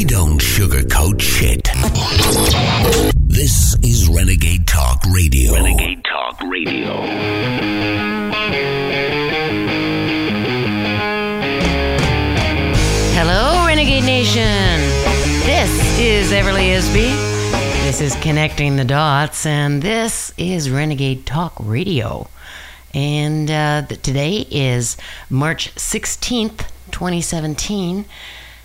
We 0.00 0.06
don't 0.06 0.40
sugarcoat 0.40 1.20
shit. 1.20 1.68
This 3.14 3.76
is 3.84 4.08
Renegade 4.08 4.66
Talk 4.66 5.04
Radio. 5.12 5.52
Renegade 5.52 6.02
Talk 6.04 6.40
Radio. 6.40 7.02
Hello, 13.12 13.66
Renegade 13.66 14.04
Nation. 14.04 14.80
This 15.44 15.98
is 15.98 16.32
Everly 16.32 16.70
Isby. 16.78 17.10
This 17.84 18.00
is 18.00 18.14
Connecting 18.22 18.76
the 18.76 18.86
Dots, 18.86 19.44
and 19.44 19.82
this 19.82 20.32
is 20.38 20.70
Renegade 20.70 21.26
Talk 21.26 21.52
Radio. 21.58 22.26
And 22.94 23.50
uh, 23.50 23.82
today 23.82 24.46
is 24.50 24.96
March 25.28 25.74
16th, 25.74 26.70
2017. 26.90 28.06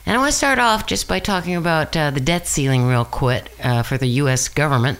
And 0.06 0.16
I 0.16 0.20
want 0.20 0.32
to 0.32 0.38
start 0.38 0.60
off 0.60 0.86
just 0.86 1.08
by 1.08 1.20
talking 1.20 1.56
about 1.56 1.98
uh, 1.98 2.12
the 2.12 2.20
debt 2.20 2.46
ceiling, 2.46 2.86
real 2.86 3.06
quick, 3.06 3.52
uh, 3.64 3.82
for 3.82 3.98
the 3.98 4.08
U.S. 4.08 4.48
government. 4.50 5.00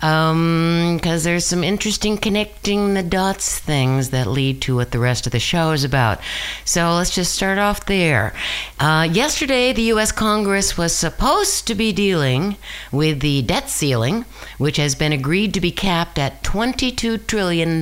Because 0.00 1.22
there's 1.22 1.46
some 1.46 1.62
interesting 1.62 2.16
connecting 2.18 2.94
the 2.94 3.04
dots 3.04 3.58
things 3.58 4.10
that 4.10 4.26
lead 4.26 4.60
to 4.62 4.74
what 4.74 4.90
the 4.90 4.98
rest 4.98 5.26
of 5.26 5.32
the 5.32 5.38
show 5.38 5.70
is 5.70 5.84
about. 5.84 6.18
So 6.64 6.94
let's 6.94 7.14
just 7.14 7.34
start 7.34 7.58
off 7.58 7.86
there. 7.86 8.34
Uh, 8.80 9.06
yesterday, 9.12 9.72
the 9.72 9.82
U.S. 9.82 10.10
Congress 10.10 10.76
was 10.76 10.92
supposed 10.92 11.68
to 11.68 11.76
be 11.76 11.92
dealing 11.92 12.56
with 12.90 13.20
the 13.20 13.42
debt 13.42 13.70
ceiling, 13.70 14.24
which 14.58 14.78
has 14.78 14.96
been 14.96 15.12
agreed 15.12 15.54
to 15.54 15.60
be 15.60 15.70
capped 15.70 16.18
at 16.18 16.42
$22 16.42 17.24
trillion. 17.28 17.80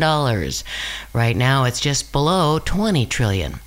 Right 1.15 1.37
now, 1.37 1.65
it's 1.65 1.81
just 1.81 2.13
below 2.13 2.59
$20 2.59 3.09
trillion. 3.09 3.61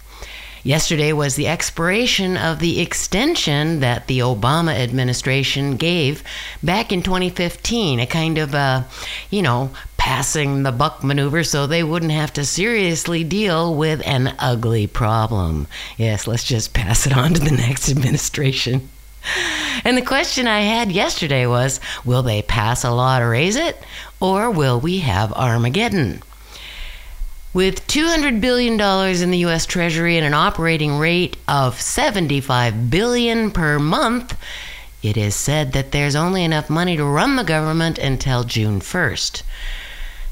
Yesterday 0.66 1.12
was 1.12 1.36
the 1.36 1.50
expiration 1.50 2.38
of 2.38 2.60
the 2.60 2.80
extension 2.80 3.82
that 3.82 4.08
the 4.08 4.20
Obama 4.20 4.74
administration 4.74 5.76
gave 5.76 6.24
back 6.64 6.94
in 6.94 7.04
2015, 7.04 8.00
a 8.00 8.06
kind 8.06 8.38
of, 8.38 8.56
uh, 8.56 8.84
you 9.30 9.42
know, 9.42 9.72
passing 9.98 10.64
the 10.64 10.72
buck 10.72 11.04
maneuver 11.04 11.44
so 11.44 11.68
they 11.68 11.84
wouldn't 11.84 12.14
have 12.14 12.32
to 12.32 12.46
seriously 12.46 13.26
deal 13.26 13.76
with 13.76 14.02
an 14.08 14.34
ugly 14.40 14.88
problem. 14.88 15.68
Yes, 15.98 16.28
let's 16.28 16.46
just 16.46 16.74
pass 16.74 17.06
it 17.06 17.18
on 17.18 17.34
to 17.34 17.42
the 17.42 17.52
next 17.58 17.90
administration. 17.90 18.88
And 19.84 19.98
the 19.98 20.02
question 20.02 20.48
I 20.48 20.62
had 20.62 20.94
yesterday 20.94 21.46
was 21.46 21.82
will 22.06 22.24
they 22.24 22.42
pass 22.42 22.86
a 22.86 22.92
law 22.92 23.20
to 23.20 23.26
raise 23.26 23.58
it, 23.58 23.78
or 24.22 24.50
will 24.50 24.80
we 24.80 25.00
have 25.00 25.34
Armageddon? 25.34 26.22
With 27.54 27.86
$200 27.86 28.42
billion 28.42 28.82
in 29.22 29.30
the 29.30 29.38
U.S. 29.40 29.68
Treasury 29.68 30.18
and 30.18 30.26
an 30.26 30.34
operating 30.34 30.98
rate 30.98 31.38
of 31.48 31.80
75 31.80 32.90
billion 32.90 33.52
per 33.52 33.78
month, 33.78 34.36
it 35.04 35.18
is 35.18 35.36
said 35.36 35.74
that 35.74 35.92
there's 35.92 36.16
only 36.16 36.44
enough 36.44 36.68
money 36.68 36.98
to 36.98 37.06
run 37.06 37.36
the 37.36 37.44
government 37.44 38.00
until 38.00 38.44
June 38.44 38.80
1st. 38.80 39.44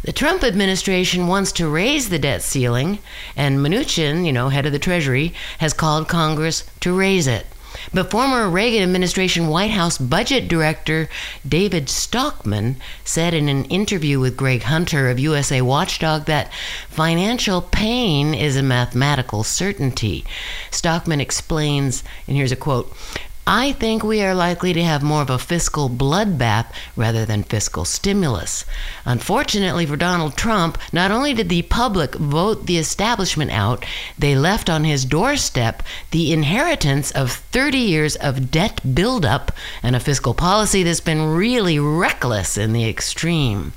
The 0.01 0.11
Trump 0.11 0.43
administration 0.43 1.27
wants 1.27 1.51
to 1.51 1.69
raise 1.69 2.09
the 2.09 2.17
debt 2.17 2.41
ceiling, 2.41 2.97
and 3.35 3.59
Mnuchin, 3.59 4.25
you 4.25 4.33
know, 4.33 4.49
head 4.49 4.65
of 4.65 4.71
the 4.71 4.79
Treasury, 4.79 5.35
has 5.59 5.73
called 5.73 6.07
Congress 6.07 6.63
to 6.79 6.97
raise 6.97 7.27
it. 7.27 7.45
But 7.93 8.11
former 8.11 8.49
Reagan 8.49 8.83
administration 8.83 9.47
White 9.47 9.71
House 9.71 9.97
budget 9.97 10.47
director 10.47 11.09
David 11.47 11.89
Stockman 11.89 12.77
said 13.03 13.33
in 13.33 13.49
an 13.49 13.65
interview 13.65 14.19
with 14.19 14.37
Greg 14.37 14.63
Hunter 14.63 15.09
of 15.09 15.19
USA 15.19 15.61
Watchdog 15.61 16.25
that 16.25 16.51
financial 16.89 17.61
pain 17.61 18.33
is 18.33 18.55
a 18.55 18.63
mathematical 18.63 19.43
certainty. 19.43 20.25
Stockman 20.69 21.21
explains, 21.21 22.03
and 22.27 22.37
here's 22.37 22.51
a 22.51 22.55
quote 22.55 22.95
I 23.47 23.71
think 23.71 24.03
we 24.03 24.21
are 24.21 24.35
likely 24.35 24.71
to 24.73 24.83
have 24.83 25.01
more 25.01 25.23
of 25.23 25.29
a 25.31 25.39
fiscal 25.39 25.89
bloodbath 25.89 26.67
rather 26.95 27.25
than 27.25 27.41
fiscal 27.41 27.85
stimulus. 27.85 28.65
Unfortunately 29.03 29.85
for 29.87 29.95
Donald 29.95 30.37
Trump, 30.37 30.77
not 30.93 31.09
only 31.09 31.33
did 31.33 31.49
the 31.49 31.63
public 31.63 32.13
vote 32.13 32.67
the 32.67 32.77
establishment 32.77 33.49
out, 33.49 33.83
they 34.17 34.35
left 34.35 34.69
on 34.69 34.83
his 34.83 35.05
doorstep 35.05 35.81
the 36.11 36.31
inheritance 36.31 37.09
of 37.11 37.31
30 37.31 37.79
years 37.79 38.15
of 38.15 38.51
debt 38.51 38.93
buildup 38.93 39.51
and 39.81 39.95
a 39.95 39.99
fiscal 39.99 40.35
policy 40.35 40.83
that's 40.83 40.99
been 40.99 41.33
really 41.33 41.79
reckless 41.79 42.57
in 42.57 42.73
the 42.73 42.87
extreme. 42.87 43.73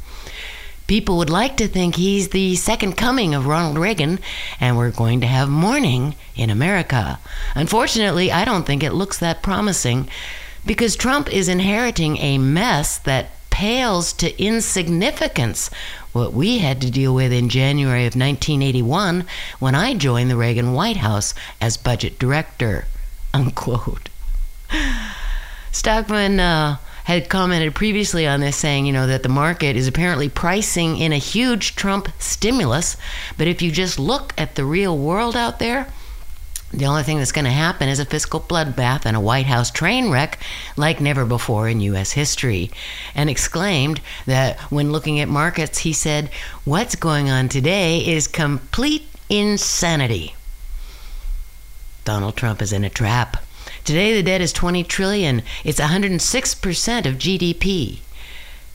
People 0.87 1.17
would 1.17 1.31
like 1.31 1.57
to 1.57 1.69
think 1.69 1.97
he's 1.97 2.29
the 2.29 2.57
second 2.57 2.97
coming 2.97 3.35
of 3.35 3.47
Ronald 3.47 3.79
Reagan, 3.79 4.19
and 4.61 4.77
we're 4.77 4.91
going 4.91 5.21
to 5.23 5.27
have 5.27 5.49
morning 5.49 6.15
in 6.37 6.51
America. 6.51 7.19
Unfortunately, 7.55 8.31
I 8.31 8.45
don't 8.45 8.67
think 8.67 8.83
it 8.83 8.93
looks 8.93 9.19
that 9.19 9.43
promising 9.43 10.09
because 10.67 10.95
Trump 10.95 11.33
is 11.33 11.49
inheriting 11.49 12.19
a 12.19 12.37
mess 12.37 12.99
that 12.99 13.31
pales 13.49 14.13
to 14.15 14.43
insignificance 14.43 15.71
what 16.13 16.33
we 16.33 16.59
had 16.59 16.81
to 16.81 16.91
deal 16.91 17.15
with 17.15 17.33
in 17.33 17.49
January 17.49 18.03
of 18.03 18.15
1981 18.15 19.25
when 19.59 19.75
I 19.75 19.95
joined 19.95 20.31
the 20.31 20.37
Reagan 20.37 20.73
White 20.73 20.99
House 20.99 21.35
as 21.61 21.77
budget 21.77 22.19
director. 22.19 22.87
Unquote. 23.35 24.11
Stockman 25.73 26.39
uh, 26.39 26.77
had 27.05 27.29
commented 27.29 27.75
previously 27.75 28.27
on 28.27 28.41
this, 28.41 28.57
saying, 28.57 28.87
you 28.87 28.93
know, 28.93 29.07
that 29.07 29.23
the 29.23 29.29
market 29.29 29.77
is 29.77 29.87
apparently 29.87 30.29
pricing 30.29 30.99
in 30.99 31.13
a 31.13 31.19
huge 31.19 31.77
Trump 31.77 32.09
stimulus. 32.19 32.97
But 33.39 33.47
if 33.47 33.63
you 33.63 33.71
just 33.71 33.99
look 33.99 34.35
at 34.37 34.55
the 34.55 34.65
real 34.65 34.97
world 34.97 35.37
out 35.37 35.59
there, 35.59 35.87
the 36.73 36.87
only 36.87 37.05
thing 37.05 37.19
that's 37.19 37.31
going 37.31 37.45
to 37.45 37.51
happen 37.53 37.89
is 37.89 38.01
a 38.01 38.05
fiscal 38.05 38.41
bloodbath 38.41 39.07
and 39.07 39.17
a 39.17 39.21
White 39.21 39.47
House 39.47 39.71
train 39.71 40.11
wreck 40.11 40.41
like 40.77 41.01
never 41.01 41.25
before 41.25 41.69
in 41.69 41.81
U.S. 41.81 42.13
history. 42.13 42.71
And 43.15 43.31
exclaimed 43.31 44.01
that 44.27 44.59
when 44.73 44.91
looking 44.91 45.21
at 45.21 45.29
markets, 45.29 45.79
he 45.79 45.93
said, 45.93 46.31
What's 46.65 46.97
going 46.97 47.31
on 47.31 47.49
today 47.49 48.05
is 48.05 48.27
complete 48.27 49.07
insanity. 49.29 50.35
Donald 52.05 52.37
Trump 52.37 52.61
is 52.61 52.73
in 52.73 52.83
a 52.83 52.91
trap. 52.91 53.37
Today 53.85 54.15
the 54.15 54.23
debt 54.23 54.41
is 54.41 54.51
20 54.55 54.83
trillion. 54.85 55.43
It's 55.63 55.79
106% 55.79 57.07
of 57.07 57.15
GDP. 57.17 57.99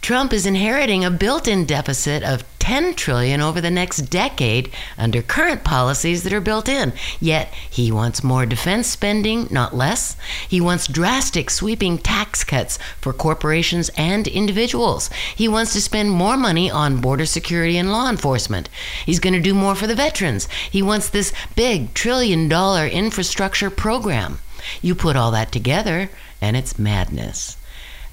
Trump 0.01 0.31
is 0.31 0.45
inheriting 0.45 1.03
a 1.03 1.09
built-in 1.09 1.65
deficit 1.65 2.21
of 2.21 2.43
10 2.59 2.93
trillion 2.93 3.41
over 3.41 3.59
the 3.59 3.71
next 3.71 4.03
decade 4.03 4.71
under 4.99 5.23
current 5.23 5.63
policies 5.63 6.21
that 6.21 6.31
are 6.31 6.39
built 6.39 6.69
in. 6.69 6.93
Yet 7.19 7.51
he 7.67 7.91
wants 7.91 8.23
more 8.23 8.45
defense 8.45 8.85
spending, 8.85 9.47
not 9.49 9.75
less. 9.75 10.15
He 10.47 10.61
wants 10.61 10.87
drastic 10.87 11.49
sweeping 11.49 11.97
tax 11.97 12.43
cuts 12.43 12.77
for 13.01 13.11
corporations 13.11 13.89
and 13.97 14.27
individuals. 14.27 15.09
He 15.35 15.47
wants 15.47 15.73
to 15.73 15.81
spend 15.81 16.11
more 16.11 16.37
money 16.37 16.69
on 16.69 17.01
border 17.01 17.25
security 17.25 17.79
and 17.79 17.91
law 17.91 18.11
enforcement. 18.11 18.69
He's 19.07 19.19
going 19.19 19.33
to 19.33 19.39
do 19.41 19.55
more 19.55 19.73
for 19.73 19.87
the 19.87 19.95
veterans. 19.95 20.47
He 20.69 20.83
wants 20.83 21.09
this 21.09 21.33
big 21.55 21.95
trillion 21.95 22.47
dollar 22.47 22.85
infrastructure 22.85 23.71
program. 23.71 24.37
You 24.81 24.95
put 24.95 25.15
all 25.15 25.31
that 25.31 25.51
together, 25.51 26.09
and 26.41 26.55
it's 26.55 26.79
madness. 26.79 27.57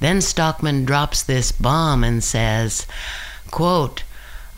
Then 0.01 0.21
Stockman 0.21 0.85
drops 0.85 1.23
this 1.23 1.53
bomb 1.53 2.05
and 2.05 2.23
says, 2.23 2.87
quote, 3.51 4.03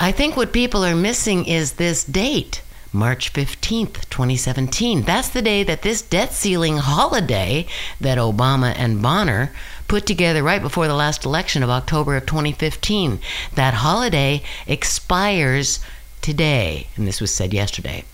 I 0.01 0.13
think 0.13 0.37
what 0.37 0.53
people 0.53 0.85
are 0.85 0.95
missing 0.95 1.45
is 1.45 1.73
this 1.73 2.05
date, 2.05 2.63
March 2.93 3.33
15th, 3.33 4.09
2017. 4.11 5.03
That's 5.03 5.29
the 5.29 5.43
day 5.43 5.63
that 5.65 5.83
this 5.83 6.03
debt 6.03 6.33
ceiling 6.33 6.79
holiday 6.79 7.67
that 8.01 8.19
Obama 8.19 8.75
and 8.77 9.03
Boehner 9.03 9.53
put 9.89 10.07
together 10.07 10.43
right 10.43 10.63
before 10.63 10.87
the 10.87 10.95
last 10.95 11.25
election 11.25 11.63
of 11.63 11.71
October 11.71 12.17
of 12.17 12.27
2015. 12.27 13.21
That 13.55 13.75
holiday 13.75 14.43
expires 14.67 15.81
today, 16.21 16.89
and 16.97 17.07
this 17.07 17.21
was 17.21 17.33
said 17.33 17.53
yesterday. 17.53 18.05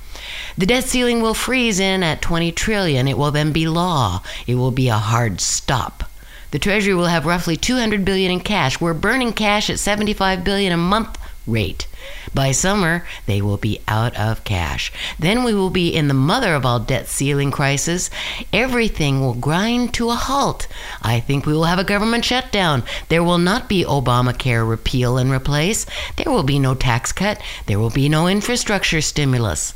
The 0.57 0.67
debt 0.67 0.85
ceiling 0.85 1.21
will 1.21 1.35
freeze 1.35 1.81
in 1.81 2.03
at 2.03 2.23
20 2.23 2.53
trillion. 2.53 3.09
It 3.09 3.19
will 3.19 3.33
then 3.33 3.51
be 3.53 3.67
law. 3.67 4.23
It 4.47 4.55
will 4.55 4.71
be 4.71 4.89
a 4.89 4.95
hard 4.95 5.41
stop. 5.41 6.05
The 6.53 6.61
Treasury 6.61 6.95
will 6.95 7.07
have 7.07 7.27
roughly 7.27 7.57
200 7.57 8.05
billion 8.05 8.31
in 8.31 8.39
cash. 8.41 8.81
We're 8.81 8.95
burning 8.95 9.33
cash 9.33 9.69
at 9.69 9.81
75 9.81 10.45
billion 10.45 10.73
a 10.73 10.77
month 10.77 11.19
rate. 11.47 11.89
By 12.33 12.53
summer, 12.53 13.05
they 13.27 13.43
will 13.43 13.57
be 13.57 13.81
out 13.89 14.17
of 14.17 14.45
cash. 14.45 14.93
Then 15.19 15.43
we 15.43 15.55
will 15.55 15.71
be 15.71 15.89
in 15.89 16.07
the 16.07 16.15
mother 16.15 16.55
of 16.55 16.65
all 16.65 16.79
debt 16.79 17.09
ceiling 17.09 17.51
crisis. 17.51 18.09
Everything 18.53 19.21
will 19.21 19.35
grind 19.35 19.93
to 19.95 20.11
a 20.11 20.15
halt. 20.15 20.69
I 21.03 21.19
think 21.19 21.47
we 21.47 21.53
will 21.53 21.65
have 21.65 21.81
a 21.81 21.85
government 21.85 22.25
shutdown. 22.25 22.85
There 23.09 23.25
will 23.25 23.39
not 23.39 23.69
be 23.69 23.85
Obamacare 23.85 24.69
repeal 24.69 25.19
and 25.19 25.31
replace. 25.33 25.87
There 26.17 26.33
will 26.33 26.45
be 26.45 26.61
no 26.61 26.75
tax 26.75 27.11
cut. 27.11 27.41
There 27.67 27.81
will 27.81 27.91
be 27.91 28.09
no 28.09 28.29
infrastructure 28.29 29.01
stimulus. 29.01 29.75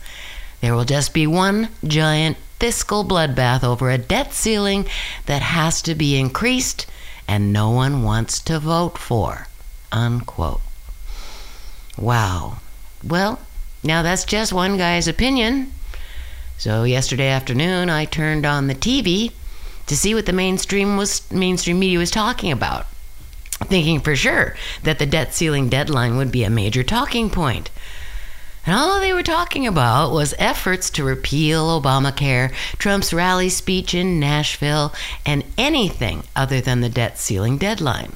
There 0.61 0.75
will 0.75 0.85
just 0.85 1.15
be 1.15 1.27
one 1.27 1.69
giant 1.85 2.37
fiscal 2.59 3.05
bloodbath 3.05 3.63
over 3.63 3.91
a 3.91 3.99
debt 3.99 4.33
ceiling 4.33 4.87
that 5.27 5.43
has 5.43 5.81
to 5.83 5.95
be 5.95 6.19
increased 6.19 6.87
and 7.29 7.53
no 7.53 7.71
one 7.71 8.03
wants 8.03 8.41
to 8.41 8.59
vote 8.59 8.99
for. 8.99 9.47
Unquote. 9.93 10.61
Wow. 11.97 12.59
Well, 13.05 13.39
now 13.85 14.03
that's 14.03 14.25
just 14.25 14.53
one 14.53 14.77
guy's 14.77 15.07
opinion. 15.07 15.73
So 16.57 16.83
yesterday 16.85 17.29
afternoon, 17.29 17.91
I 17.91 18.05
turned 18.05 18.45
on 18.45 18.67
the 18.67 18.75
TV 18.75 19.33
to 19.87 19.97
see 19.97 20.15
what 20.15 20.27
the 20.27 20.33
mainstream 20.33 20.97
was 20.97 21.31
mainstream 21.31 21.79
media 21.79 21.99
was 21.99 22.11
talking 22.11 22.51
about, 22.51 22.87
thinking 23.65 24.01
for 24.01 24.17
sure 24.17 24.57
that 24.83 24.99
the 24.99 25.07
debt 25.07 25.35
ceiling 25.35 25.69
deadline 25.69 26.17
would 26.17 26.33
be 26.33 26.45
a 26.45 26.51
major 26.51 26.83
talking 26.83 27.31
point. 27.31 27.71
And 28.69 28.77
all 28.77 29.01
they 29.01 29.15
were 29.15 29.23
talking 29.23 29.67
about 29.67 30.13
was 30.13 30.35
efforts 30.39 30.91
to 30.91 31.03
repeal 31.03 31.81
Obamacare, 31.81 32.53
Trump's 32.77 33.15
rally 33.15 33.49
speech 33.49 33.95
in 33.95 34.21
Nashville, 34.21 34.93
and 35.25 35.43
anything 35.57 36.25
other 36.37 36.61
than 36.61 36.83
the 36.83 36.91
debt 36.91 37.19
ceiling 37.19 37.57
deadline. 37.57 38.13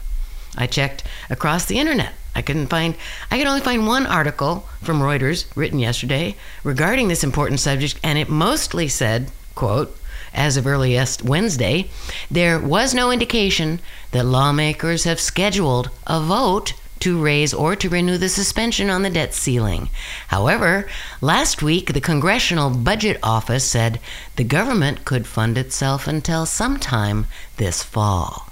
I 0.54 0.66
checked 0.66 1.04
across 1.30 1.64
the 1.64 1.78
internet. 1.78 2.12
I 2.34 2.42
couldn't 2.42 2.66
find, 2.66 2.96
I 3.30 3.38
could 3.38 3.46
only 3.46 3.62
find 3.62 3.86
one 3.86 4.04
article 4.04 4.68
from 4.82 5.00
Reuters 5.00 5.46
written 5.56 5.78
yesterday 5.78 6.36
regarding 6.64 7.08
this 7.08 7.24
important 7.24 7.58
subject, 7.58 7.98
and 8.02 8.18
it 8.18 8.28
mostly 8.28 8.88
said, 8.88 9.30
quote, 9.54 9.98
as 10.34 10.58
of 10.58 10.66
earliest 10.66 11.22
Wednesday, 11.22 11.88
there 12.30 12.58
was 12.58 12.92
no 12.92 13.10
indication 13.10 13.80
that 14.10 14.26
lawmakers 14.26 15.04
have 15.04 15.18
scheduled 15.18 15.88
a 16.06 16.20
vote 16.20 16.74
to 17.02 17.20
raise 17.20 17.52
or 17.52 17.74
to 17.74 17.88
renew 17.88 18.16
the 18.16 18.28
suspension 18.28 18.88
on 18.88 19.02
the 19.02 19.10
debt 19.10 19.34
ceiling. 19.34 19.90
However, 20.28 20.88
last 21.20 21.60
week 21.60 21.92
the 21.92 22.00
Congressional 22.00 22.70
Budget 22.70 23.18
Office 23.24 23.64
said 23.64 23.98
the 24.36 24.44
government 24.44 25.04
could 25.04 25.26
fund 25.26 25.58
itself 25.58 26.06
until 26.06 26.46
sometime 26.46 27.26
this 27.56 27.82
fall. 27.82 28.50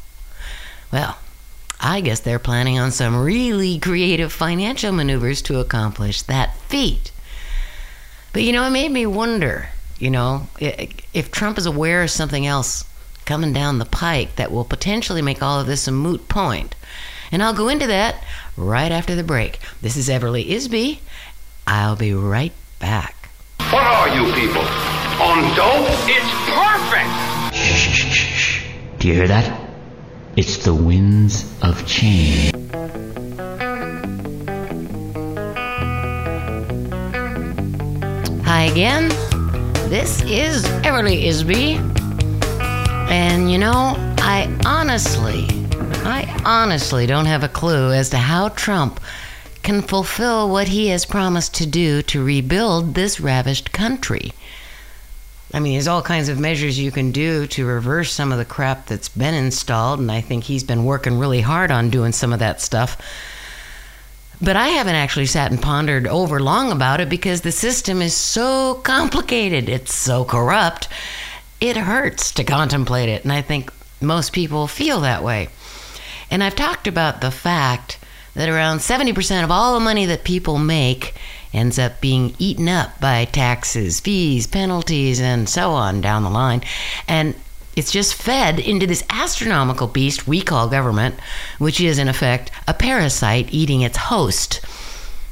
Well, 0.93 1.19
I 1.81 2.01
guess 2.01 2.19
they're 2.19 2.41
planning 2.41 2.77
on 2.77 2.91
some 2.91 3.23
really 3.23 3.79
creative 3.79 4.33
financial 4.33 4.91
maneuvers 4.91 5.43
to 5.43 5.61
accomplish 5.61 6.23
that 6.23 6.57
feat. 6.63 7.13
But 8.33 8.43
you 8.43 8.53
know, 8.53 8.65
it 8.65 8.71
made 8.71 8.91
me 8.91 9.07
wonder, 9.07 9.69
you 10.01 10.11
know, 10.11 10.49
if 10.59 11.31
Trump 11.31 11.57
is 11.57 11.67
aware 11.67 12.03
of 12.03 12.11
something 12.11 12.49
else 12.49 12.85
coming 13.27 13.53
down 13.53 13.79
the 13.79 13.85
pike 13.85 14.35
that 14.35 14.51
will 14.51 14.65
potentially 14.65 15.23
make 15.23 15.41
all 15.41 15.61
of 15.61 15.69
this 15.69 15.87
a 15.87 15.93
moot 15.93 16.29
point. 16.29 16.75
And 17.33 17.43
I'll 17.43 17.55
go 17.55 17.69
into 17.69 17.87
that 17.87 18.25
right 18.57 18.91
after 18.91 19.15
the 19.15 19.23
break. 19.23 19.61
This 19.81 19.97
is 19.97 20.09
Everly 20.09 20.49
Isby. 20.49 20.99
I'll 21.67 21.97
be 21.97 22.13
right 22.13 22.53
back. 22.81 23.31
What 23.71 23.85
are 23.85 24.09
you 24.09 24.25
people? 24.33 24.63
On 25.23 25.43
dope? 25.55 25.87
It's 26.09 26.31
perfect! 26.51 27.55
Shh, 27.55 27.77
shh, 27.77 28.13
shh, 28.13 28.37
shh. 28.37 28.67
Do 28.99 29.09
you 29.09 29.15
hear 29.15 29.29
that? 29.29 29.71
It's 30.37 30.59
the 30.59 30.75
winds 30.75 31.45
of 31.63 31.87
change. 31.87 32.53
Hi 38.45 38.65
again. 38.65 39.09
This 39.89 40.23
is 40.23 40.65
Everly 40.83 41.25
Isby. 41.25 41.79
And 43.11 43.51
you 43.51 43.59
know, 43.59 43.95
I 44.19 44.49
honestly, 44.65 45.47
I 46.03 46.43
honestly 46.45 47.07
don't 47.07 47.27
have 47.27 47.45
a 47.45 47.49
clue 47.49 47.93
as 47.93 48.11
to 48.11 48.17
how 48.17 48.49
Trump 48.49 49.01
can 49.63 49.83
fulfill 49.83 50.49
what 50.49 50.69
he 50.69 50.89
has 50.89 51.05
promised 51.05 51.55
to 51.57 51.67
do 51.67 52.01
to 52.03 52.25
rebuild 52.25 52.95
this 52.95 53.21
ravished 53.21 53.73
country. 53.73 54.33
I 55.53 55.61
mean, 55.61 55.75
there's 55.75 55.89
all 55.89 56.03
kinds 56.03 56.29
of 56.29 56.39
measures 56.39 56.79
you 56.79 56.91
can 56.91 57.13
do 57.13 57.47
to 57.49 57.67
reverse 57.67 58.13
some 58.13 58.33
of 58.33 58.39
the 58.39 58.45
crap 58.45 58.87
that's 58.87 59.09
been 59.09 59.35
installed, 59.35 60.01
and 60.01 60.11
I 60.11 60.21
think 60.21 60.45
he's 60.45 60.65
been 60.65 60.85
working 60.85 61.19
really 61.19 61.41
hard 61.41 61.71
on 61.71 61.91
doing 61.91 62.13
some 62.13 62.33
of 62.33 62.39
that 62.39 62.61
stuff. 62.61 62.97
But 64.41 64.57
I 64.57 64.69
haven't 64.69 64.95
actually 64.95 65.27
sat 65.27 65.51
and 65.51 65.61
pondered 65.61 66.07
over 66.07 66.41
long 66.41 66.73
about 66.73 67.01
it 67.01 67.11
because 67.11 67.43
the 67.43 67.53
system 67.53 68.01
is 68.01 68.15
so 68.15 68.75
complicated, 68.85 69.69
it's 69.69 69.95
so 69.95 70.25
corrupt, 70.25 70.89
it 71.61 71.77
hurts 71.77 72.33
to 72.33 72.45
contemplate 72.45 73.11
it, 73.11 73.25
and 73.25 73.33
I 73.33 73.43
think 73.43 73.71
most 74.01 74.33
people 74.33 74.67
feel 74.67 75.01
that 75.01 75.23
way. 75.23 75.49
And 76.31 76.43
I've 76.43 76.57
talked 76.57 76.87
about 76.87 77.21
the 77.21 77.31
fact 77.31 77.99
that 78.35 78.49
around 78.49 78.79
70% 78.79 79.43
of 79.43 79.51
all 79.51 79.75
the 79.75 79.81
money 79.81 80.07
that 80.07 80.25
people 80.25 80.59
make 80.59 81.15
ends 81.53 81.79
up 81.79 82.01
being 82.01 82.35
eaten 82.39 82.69
up 82.69 83.01
by 83.01 83.25
taxes, 83.25 84.01
fees, 84.01 84.47
penalties, 84.47 85.21
and 85.21 85.49
so 85.49 85.73
on 85.73 86.01
down 86.01 86.23
the 86.23 86.31
line. 86.31 86.63
And 87.09 87.35
it's 87.77 87.91
just 87.91 88.15
fed 88.15 88.61
into 88.61 88.87
this 88.87 89.05
astronomical 89.11 89.89
beast 89.89 90.29
we 90.29 90.41
call 90.43 90.69
government, 90.69 91.17
which 91.59 91.81
is 91.81 91.99
in 91.99 92.09
effect 92.09 92.51
a 92.69 92.75
parasite 92.75 93.49
eating 93.53 93.81
its 93.81 93.97
host. 93.97 94.61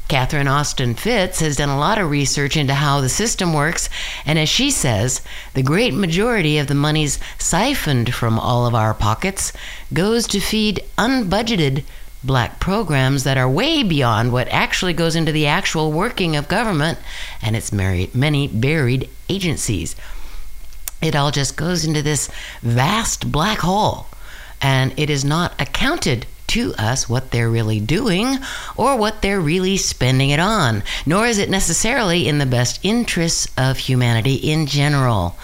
Catherine 0.08 0.49
Austin 0.49 0.94
Fitts 0.94 1.40
has 1.40 1.56
done 1.56 1.69
a 1.69 1.78
lot 1.78 1.99
of 1.99 2.10
research 2.10 2.56
into 2.56 2.72
how 2.72 3.02
the 3.02 3.10
system 3.10 3.52
works, 3.52 3.90
and 4.25 4.38
as 4.38 4.49
she 4.49 4.70
says, 4.70 5.20
the 5.52 5.62
great 5.62 5.93
majority 5.93 6.56
of 6.56 6.66
the 6.66 6.75
monies 6.75 7.19
siphoned 7.37 8.14
from 8.14 8.38
all 8.38 8.66
of 8.66 8.75
our 8.75 8.94
pockets 8.94 9.52
goes 9.93 10.26
to 10.28 10.40
feed 10.40 10.82
unbudgeted 10.96 11.84
black 12.25 12.58
programs 12.58 13.25
that 13.25 13.37
are 13.37 13.49
way 13.49 13.82
beyond 13.82 14.32
what 14.32 14.49
actually 14.49 14.94
goes 14.94 15.14
into 15.14 15.31
the 15.31 15.46
actual 15.46 15.93
working 15.93 16.34
of 16.34 16.49
government 16.49 16.99
and 17.43 17.54
its 17.54 17.70
many 17.70 18.49
buried 18.49 19.11
agencies. 19.28 19.94
It 21.02 21.14
all 21.14 21.31
just 21.31 21.54
goes 21.54 21.84
into 21.84 22.00
this 22.00 22.31
vast 22.62 23.31
black 23.31 23.58
hole, 23.58 24.06
and 24.62 24.99
it 24.99 25.11
is 25.11 25.22
not 25.22 25.52
accounted 25.61 26.26
to 26.48 26.74
us 26.74 27.08
what 27.08 27.30
they're 27.30 27.50
really 27.50 27.80
doing 27.80 28.38
or 28.76 28.96
what 28.96 29.22
they're 29.22 29.40
really 29.40 29.76
spending 29.76 30.30
it 30.30 30.40
on, 30.40 30.82
nor 31.06 31.26
is 31.26 31.38
it 31.38 31.50
necessarily 31.50 32.28
in 32.28 32.38
the 32.38 32.46
best 32.46 32.80
interests 32.82 33.48
of 33.56 33.78
humanity 33.78 34.34
in 34.34 34.66
general. 34.66 35.36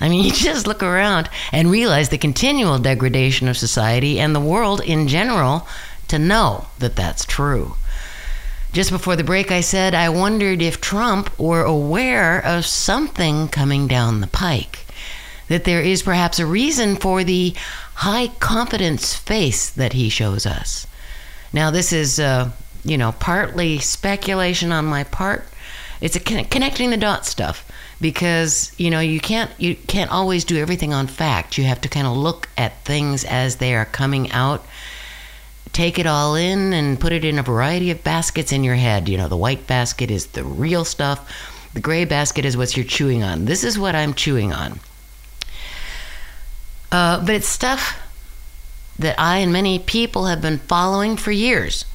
I 0.00 0.08
mean, 0.08 0.24
you 0.26 0.32
just 0.32 0.66
look 0.66 0.82
around 0.82 1.30
and 1.52 1.70
realize 1.70 2.08
the 2.08 2.18
continual 2.18 2.78
degradation 2.78 3.48
of 3.48 3.56
society 3.56 4.20
and 4.20 4.34
the 4.34 4.40
world 4.40 4.80
in 4.80 5.08
general 5.08 5.66
to 6.08 6.18
know 6.18 6.66
that 6.78 6.96
that's 6.96 7.24
true. 7.24 7.76
Just 8.72 8.90
before 8.90 9.14
the 9.14 9.22
break, 9.22 9.52
I 9.52 9.60
said 9.60 9.94
I 9.94 10.08
wondered 10.08 10.60
if 10.60 10.80
Trump 10.80 11.38
were 11.38 11.62
aware 11.62 12.44
of 12.44 12.66
something 12.66 13.46
coming 13.48 13.86
down 13.86 14.20
the 14.20 14.26
pike. 14.26 14.80
That 15.46 15.64
there 15.64 15.80
is 15.80 16.02
perhaps 16.02 16.40
a 16.40 16.46
reason 16.46 16.96
for 16.96 17.22
the 17.22 17.54
high 17.94 18.28
confidence 18.40 19.14
face 19.14 19.70
that 19.70 19.92
he 19.92 20.08
shows 20.08 20.46
us. 20.46 20.86
Now, 21.52 21.70
this 21.70 21.92
is, 21.92 22.18
uh, 22.18 22.50
you 22.84 22.98
know, 22.98 23.12
partly 23.12 23.78
speculation 23.78 24.72
on 24.72 24.84
my 24.84 25.04
part. 25.04 25.46
It's 26.00 26.16
a 26.16 26.20
con- 26.20 26.44
connecting 26.46 26.90
the 26.90 26.96
dots 26.96 27.28
stuff 27.28 27.70
because 28.00 28.72
you 28.76 28.90
know 28.90 29.00
you 29.00 29.20
can't 29.20 29.50
you 29.58 29.76
can't 29.76 30.10
always 30.10 30.44
do 30.44 30.58
everything 30.58 30.92
on 30.92 31.06
fact. 31.06 31.56
You 31.56 31.64
have 31.64 31.80
to 31.82 31.88
kind 31.88 32.06
of 32.06 32.16
look 32.16 32.48
at 32.58 32.84
things 32.84 33.24
as 33.24 33.56
they 33.56 33.74
are 33.74 33.84
coming 33.84 34.30
out 34.32 34.64
take 35.74 35.98
it 35.98 36.06
all 36.06 36.36
in 36.36 36.72
and 36.72 36.98
put 36.98 37.12
it 37.12 37.24
in 37.24 37.38
a 37.38 37.42
variety 37.42 37.90
of 37.90 38.02
baskets 38.04 38.52
in 38.52 38.64
your 38.64 38.76
head. 38.76 39.08
You 39.08 39.18
know, 39.18 39.28
the 39.28 39.36
white 39.36 39.66
basket 39.66 40.10
is 40.10 40.28
the 40.28 40.44
real 40.44 40.84
stuff, 40.84 41.30
the 41.74 41.80
gray 41.80 42.04
basket 42.04 42.44
is 42.44 42.56
what 42.56 42.76
you're 42.76 42.86
chewing 42.86 43.22
on. 43.22 43.44
This 43.44 43.64
is 43.64 43.78
what 43.78 43.94
I'm 43.94 44.14
chewing 44.14 44.52
on. 44.52 44.78
Uh, 46.94 47.18
but 47.18 47.34
it's 47.34 47.48
stuff 47.48 47.98
that 49.00 49.18
I 49.18 49.38
and 49.38 49.52
many 49.52 49.80
people 49.80 50.26
have 50.26 50.40
been 50.40 50.58
following 50.58 51.16
for 51.16 51.32
years. 51.32 51.86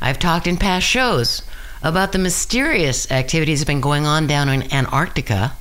I've 0.00 0.20
talked 0.20 0.46
in 0.46 0.58
past 0.58 0.86
shows 0.86 1.42
about 1.82 2.12
the 2.12 2.20
mysterious 2.20 3.10
activities 3.10 3.58
that 3.58 3.62
have 3.66 3.74
been 3.74 3.80
going 3.80 4.06
on 4.06 4.28
down 4.28 4.48
in 4.48 4.72
Antarctica 4.72 5.54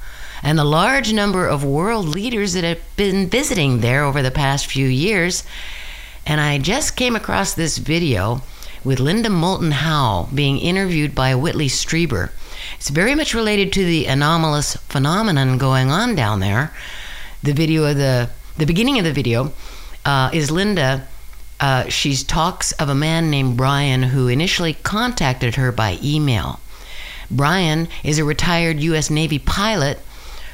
and 0.43 0.59
the 0.59 0.63
large 0.63 1.11
number 1.11 1.47
of 1.47 1.63
world 1.63 2.05
leaders 2.05 2.53
that 2.53 2.63
have 2.63 2.81
been 2.95 3.27
visiting 3.27 3.79
there 3.79 4.03
over 4.03 4.21
the 4.21 4.29
past 4.29 4.67
few 4.67 4.85
years 4.85 5.43
and 6.27 6.39
I 6.39 6.59
just 6.59 6.95
came 6.95 7.15
across 7.15 7.55
this 7.55 7.79
video 7.79 8.43
with 8.83 8.99
Linda 8.99 9.31
Moulton 9.31 9.71
Howe 9.71 10.29
being 10.31 10.59
interviewed 10.59 11.15
by 11.15 11.33
Whitley 11.33 11.67
Strieber. 11.67 12.29
It's 12.75 12.89
very 12.89 13.15
much 13.15 13.33
related 13.33 13.73
to 13.73 13.83
the 13.83 14.05
anomalous 14.05 14.75
phenomenon 14.75 15.57
going 15.57 15.89
on 15.89 16.13
down 16.13 16.41
there. 16.41 16.71
The 17.41 17.53
video 17.53 17.85
of 17.85 17.97
the 17.97 18.29
the 18.57 18.65
beginning 18.65 18.99
of 18.99 19.05
the 19.05 19.13
video 19.13 19.51
uh, 20.05 20.29
is 20.33 20.51
Linda. 20.51 21.07
Uh, 21.59 21.87
she 21.89 22.15
talks 22.15 22.71
of 22.73 22.89
a 22.89 22.95
man 22.95 23.29
named 23.29 23.57
Brian 23.57 24.03
who 24.03 24.27
initially 24.27 24.73
contacted 24.73 25.55
her 25.55 25.71
by 25.71 25.97
email. 26.03 26.59
Brian 27.31 27.87
is 28.03 28.19
a 28.19 28.23
retired 28.23 28.79
U.S. 28.79 29.09
Navy 29.09 29.39
pilot 29.39 29.99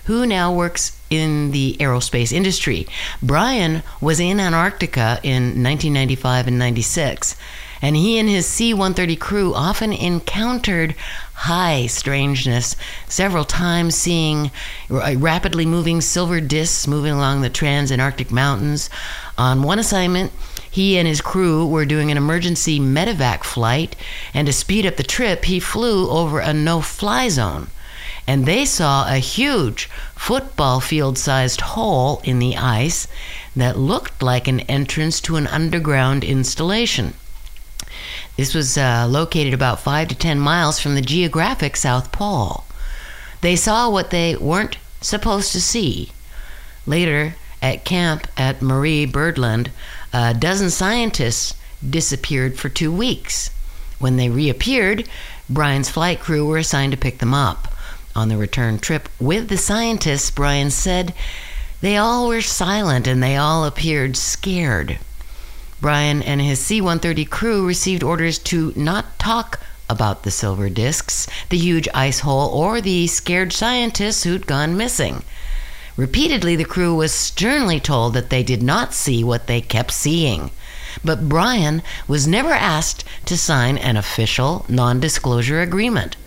who 0.06 0.26
now 0.26 0.54
works 0.54 0.98
in 1.10 1.52
the 1.52 1.76
aerospace 1.80 2.32
industry. 2.32 2.88
Brian 3.22 3.84
was 4.00 4.20
in 4.20 4.40
Antarctica 4.40 5.20
in 5.24 5.64
1995 5.64 6.48
and 6.48 6.60
96, 6.60 7.36
and 7.82 7.96
he 7.96 8.18
and 8.18 8.28
his 8.28 8.46
C 8.46 8.74
130 8.74 9.16
crew 9.16 9.54
often 9.54 9.94
encountered 9.94 10.96
high 11.34 11.86
strangeness, 11.86 12.76
several 13.08 13.46
times 13.46 13.96
seeing 13.96 14.52
uh, 14.92 15.16
rapidly 15.18 15.66
moving 15.66 16.02
silver 16.02 16.42
discs 16.42 16.86
moving 16.88 17.14
along 17.14 17.42
the 17.42 17.50
Transantarctic 17.50 18.32
Mountains. 18.32 18.90
On 19.38 19.64
one 19.64 19.80
assignment, 19.80 20.34
he 20.70 20.98
and 20.98 21.08
his 21.08 21.22
crew 21.22 21.66
were 21.66 21.86
doing 21.86 22.12
an 22.12 22.18
emergency 22.18 22.80
medevac 22.80 23.44
flight, 23.44 23.96
and 24.34 24.46
to 24.48 24.54
speed 24.54 24.86
up 24.86 24.98
the 24.98 25.04
trip, 25.04 25.46
he 25.46 25.60
flew 25.60 26.10
over 26.10 26.40
a 26.40 26.54
no 26.54 26.82
fly 26.82 27.30
zone. 27.30 27.68
and 28.28 28.46
they 28.46 28.64
saw 28.64 29.08
a 29.12 29.18
huge 29.18 29.90
football 30.16 30.80
field 30.80 31.18
sized 31.18 31.62
hole 31.62 32.22
in 32.24 32.38
the 32.38 32.56
ice 32.56 33.08
that 33.56 33.78
looked 33.78 34.22
like 34.22 34.48
an 34.48 34.60
entrance 34.62 35.20
to 35.20 35.36
an 35.36 35.48
underground 35.48 36.24
installation. 36.24 37.14
This 38.40 38.56
was 38.56 38.78
uh, 38.78 39.06
located 39.06 39.54
about 39.54 39.82
five 39.82 40.08
to 40.08 40.16
ten 40.16 40.40
miles 40.40 40.80
from 40.80 40.96
the 40.96 41.02
geographic 41.02 41.76
South 41.76 42.14
Pole. 42.14 42.64
They 43.42 43.58
saw 43.58 43.90
what 43.90 44.12
they 44.12 44.38
weren't 44.38 44.78
supposed 45.02 45.52
to 45.52 45.60
see. 45.60 46.14
Later, 46.86 47.36
at 47.62 47.84
camp 47.84 48.28
at 48.38 48.62
Marie 48.62 49.06
Byrd 49.06 49.38
Land, 49.38 49.72
a 50.14 50.34
dozen 50.34 50.70
scientists 50.70 51.54
disappeared 51.86 52.58
for 52.58 52.70
two 52.70 52.94
weeks. 52.94 53.50
When 54.00 54.16
they 54.16 54.30
reappeared, 54.30 55.10
Brian's 55.50 55.90
flight 55.90 56.22
crew 56.22 56.48
were 56.48 56.60
assigned 56.60 56.94
to 56.94 56.98
pick 56.98 57.18
them 57.18 57.34
up. 57.34 57.68
On 58.16 58.30
the 58.30 58.38
return 58.38 58.80
trip 58.80 59.10
with 59.20 59.50
the 59.50 59.58
scientists, 59.58 60.32
Brian 60.32 60.72
said 60.72 61.14
they 61.82 61.98
all 61.98 62.30
were 62.30 62.40
silent 62.40 63.06
and 63.06 63.22
they 63.22 63.36
all 63.36 63.66
appeared 63.66 64.16
scared. 64.16 64.98
Brian 65.82 66.22
and 66.22 66.42
his 66.42 66.60
C 66.60 66.82
130 66.82 67.24
crew 67.26 67.66
received 67.66 68.04
orders 68.04 68.38
to 68.40 68.74
not 68.76 69.18
talk 69.18 69.62
about 69.90 70.24
the 70.24 70.32
silver 70.32 70.70
discs, 70.70 71.26
the 71.50 71.58
huge 71.58 71.88
ice 71.94 72.20
hole, 72.20 72.50
or 72.50 72.82
the 72.82 73.08
scared 73.08 73.54
scientists 73.54 74.24
who'd 74.24 74.46
gone 74.46 74.76
missing. 74.76 75.24
Repeatedly, 75.96 76.56
the 76.56 76.66
crew 76.66 76.96
was 76.96 77.14
sternly 77.14 77.80
told 77.80 78.14
that 78.14 78.30
they 78.30 78.44
did 78.44 78.62
not 78.62 78.94
see 78.94 79.24
what 79.24 79.48
they 79.48 79.62
kept 79.62 79.92
seeing. 79.92 80.52
But 81.04 81.30
Brian 81.30 81.82
was 82.08 82.28
never 82.28 82.52
asked 82.52 83.06
to 83.26 83.38
sign 83.38 83.78
an 83.78 83.96
official 83.96 84.66
non 84.68 85.00
disclosure 85.00 85.62
agreement. 85.62 86.18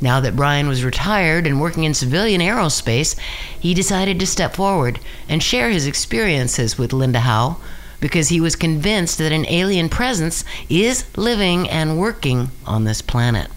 Now 0.00 0.20
that 0.20 0.36
Brian 0.36 0.66
was 0.66 0.84
retired 0.84 1.46
and 1.46 1.60
working 1.60 1.84
in 1.84 1.94
civilian 1.94 2.40
aerospace, 2.40 3.16
he 3.58 3.74
decided 3.74 4.18
to 4.20 4.26
step 4.26 4.54
forward 4.54 4.98
and 5.28 5.42
share 5.42 5.70
his 5.70 5.86
experiences 5.86 6.76
with 6.76 6.92
Linda 6.92 7.20
Howe 7.20 7.58
because 8.00 8.28
he 8.28 8.40
was 8.40 8.56
convinced 8.56 9.18
that 9.18 9.32
an 9.32 9.46
alien 9.46 9.88
presence 9.88 10.44
is 10.68 11.04
living 11.16 11.68
and 11.68 11.98
working 11.98 12.50
on 12.66 12.84
this 12.84 13.02
planet. 13.02 13.50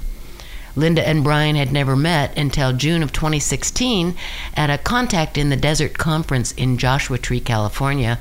Linda 0.75 1.05
and 1.07 1.23
Brian 1.23 1.55
had 1.55 1.71
never 1.71 1.95
met 1.95 2.37
until 2.37 2.73
June 2.73 3.03
of 3.03 3.11
2016 3.11 4.15
at 4.55 4.69
a 4.69 4.77
Contact 4.77 5.37
in 5.37 5.49
the 5.49 5.57
Desert 5.57 5.97
conference 5.97 6.51
in 6.53 6.77
Joshua 6.77 7.17
Tree, 7.17 7.39
California, 7.39 8.19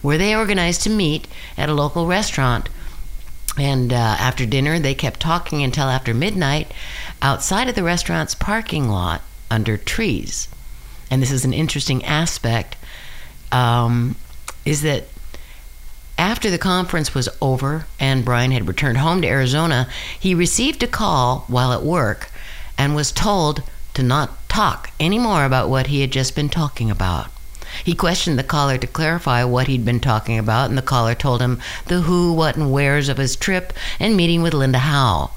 where 0.00 0.18
they 0.18 0.34
organized 0.34 0.82
to 0.82 0.90
meet 0.90 1.28
at 1.56 1.68
a 1.68 1.74
local 1.74 2.06
restaurant. 2.06 2.68
And 3.58 3.92
uh, 3.92 3.96
after 3.96 4.46
dinner, 4.46 4.78
they 4.78 4.94
kept 4.94 5.20
talking 5.20 5.62
until 5.62 5.84
after 5.84 6.14
midnight 6.14 6.72
outside 7.20 7.68
of 7.68 7.74
the 7.74 7.82
restaurant's 7.82 8.34
parking 8.34 8.88
lot 8.88 9.22
under 9.50 9.76
trees. 9.76 10.48
And 11.10 11.20
this 11.20 11.30
is 11.30 11.44
an 11.44 11.52
interesting 11.52 12.04
aspect 12.04 12.76
um, 13.52 14.16
is 14.64 14.80
that 14.82 15.04
after 16.18 16.50
the 16.50 16.58
conference 16.58 17.14
was 17.14 17.28
over 17.40 17.86
and 17.98 18.24
Brian 18.24 18.52
had 18.52 18.68
returned 18.68 18.98
home 18.98 19.22
to 19.22 19.28
Arizona, 19.28 19.88
he 20.18 20.34
received 20.34 20.82
a 20.82 20.86
call 20.86 21.44
while 21.48 21.72
at 21.72 21.82
work 21.82 22.30
and 22.78 22.94
was 22.94 23.12
told 23.12 23.62
to 23.94 24.02
not 24.02 24.48
talk 24.48 24.90
anymore 24.98 25.44
about 25.44 25.68
what 25.68 25.88
he 25.88 26.00
had 26.00 26.10
just 26.10 26.34
been 26.34 26.48
talking 26.48 26.90
about. 26.90 27.28
He 27.84 27.94
questioned 27.94 28.38
the 28.38 28.44
caller 28.44 28.76
to 28.76 28.86
clarify 28.86 29.44
what 29.44 29.66
he'd 29.66 29.84
been 29.84 30.00
talking 30.00 30.38
about, 30.38 30.68
and 30.68 30.76
the 30.76 30.82
caller 30.82 31.14
told 31.14 31.40
him 31.40 31.58
the 31.86 32.02
who, 32.02 32.32
what, 32.32 32.56
and 32.56 32.70
wheres 32.70 33.08
of 33.08 33.16
his 33.16 33.34
trip 33.34 33.72
and 33.98 34.16
meeting 34.16 34.42
with 34.42 34.52
Linda 34.52 34.80
Howe. 34.80 35.30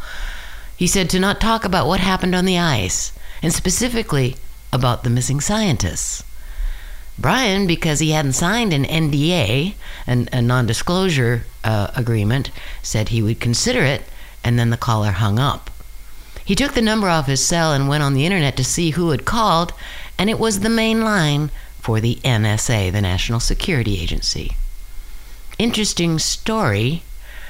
He 0.75 0.87
said 0.87 1.09
to 1.11 1.19
not 1.19 1.39
talk 1.39 1.63
about 1.63 1.87
what 1.87 2.01
happened 2.01 2.35
on 2.35 2.45
the 2.45 2.59
ice, 2.59 3.13
and 3.41 3.53
specifically 3.53 4.35
about 4.73 5.03
the 5.03 5.09
missing 5.09 5.39
scientists. 5.39 6.23
Brian, 7.17 7.65
because 7.65 7.99
he 7.99 8.11
hadn't 8.11 8.33
signed 8.33 8.73
an 8.73 8.83
NDA, 8.83 9.75
an, 10.05 10.27
a 10.33 10.41
non 10.41 10.65
disclosure 10.65 11.45
uh, 11.63 11.87
agreement, 11.95 12.51
said 12.83 13.09
he 13.09 13.21
would 13.21 13.39
consider 13.39 13.83
it, 13.83 14.03
and 14.43 14.59
then 14.59 14.69
the 14.69 14.77
caller 14.77 15.11
hung 15.11 15.39
up. 15.39 15.71
He 16.43 16.55
took 16.55 16.73
the 16.73 16.81
number 16.81 17.07
off 17.07 17.27
his 17.27 17.43
cell 17.43 17.73
and 17.73 17.87
went 17.87 18.03
on 18.03 18.13
the 18.13 18.25
internet 18.25 18.55
to 18.57 18.63
see 18.63 18.91
who 18.91 19.09
had 19.09 19.25
called, 19.25 19.73
and 20.17 20.29
it 20.29 20.39
was 20.39 20.59
the 20.59 20.69
main 20.69 21.01
line 21.01 21.49
for 21.79 21.99
the 21.99 22.15
NSA, 22.23 22.91
the 22.91 23.01
National 23.01 23.39
Security 23.39 23.99
Agency. 23.99 24.55
Interesting 25.57 26.19
story 26.19 27.03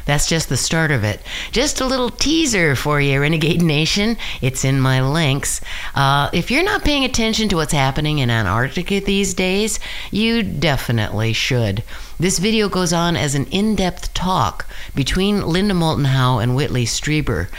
that's 0.06 0.28
just 0.28 0.50
the 0.50 0.58
start 0.58 0.92
of 0.92 1.04
it. 1.04 1.22
Just 1.52 1.82
a 1.82 1.86
little 1.86 2.10
teaser 2.10 2.76
for 2.76 3.02
you, 3.02 3.20
Renegade 3.20 3.62
Nation. 3.78 4.18
It's 4.42 4.64
in 4.64 4.80
my 4.80 5.02
links. 5.02 5.62
Uh, 5.96 6.30
if 6.32 6.52
you're 6.52 6.64
not 6.64 6.84
paying 6.84 7.04
attention 7.04 7.50
to 7.50 7.56
what's 7.56 7.74
happening 7.74 8.20
in 8.20 8.30
Antarctica 8.30 9.02
these 9.02 9.34
days, 9.34 9.80
you 10.12 10.44
definitely 10.44 11.34
should. 11.34 11.84
This 12.20 12.40
video 12.40 12.70
goes 12.70 12.94
on 12.94 13.18
as 13.18 13.36
an 13.36 13.46
in 13.48 13.76
depth 13.76 14.14
talk 14.14 14.68
between 14.94 15.46
Linda 15.46 15.74
Moulton 15.74 16.06
Howe 16.06 16.40
and 16.40 16.56
Whitley 16.56 16.86
Strieber. 16.86 17.50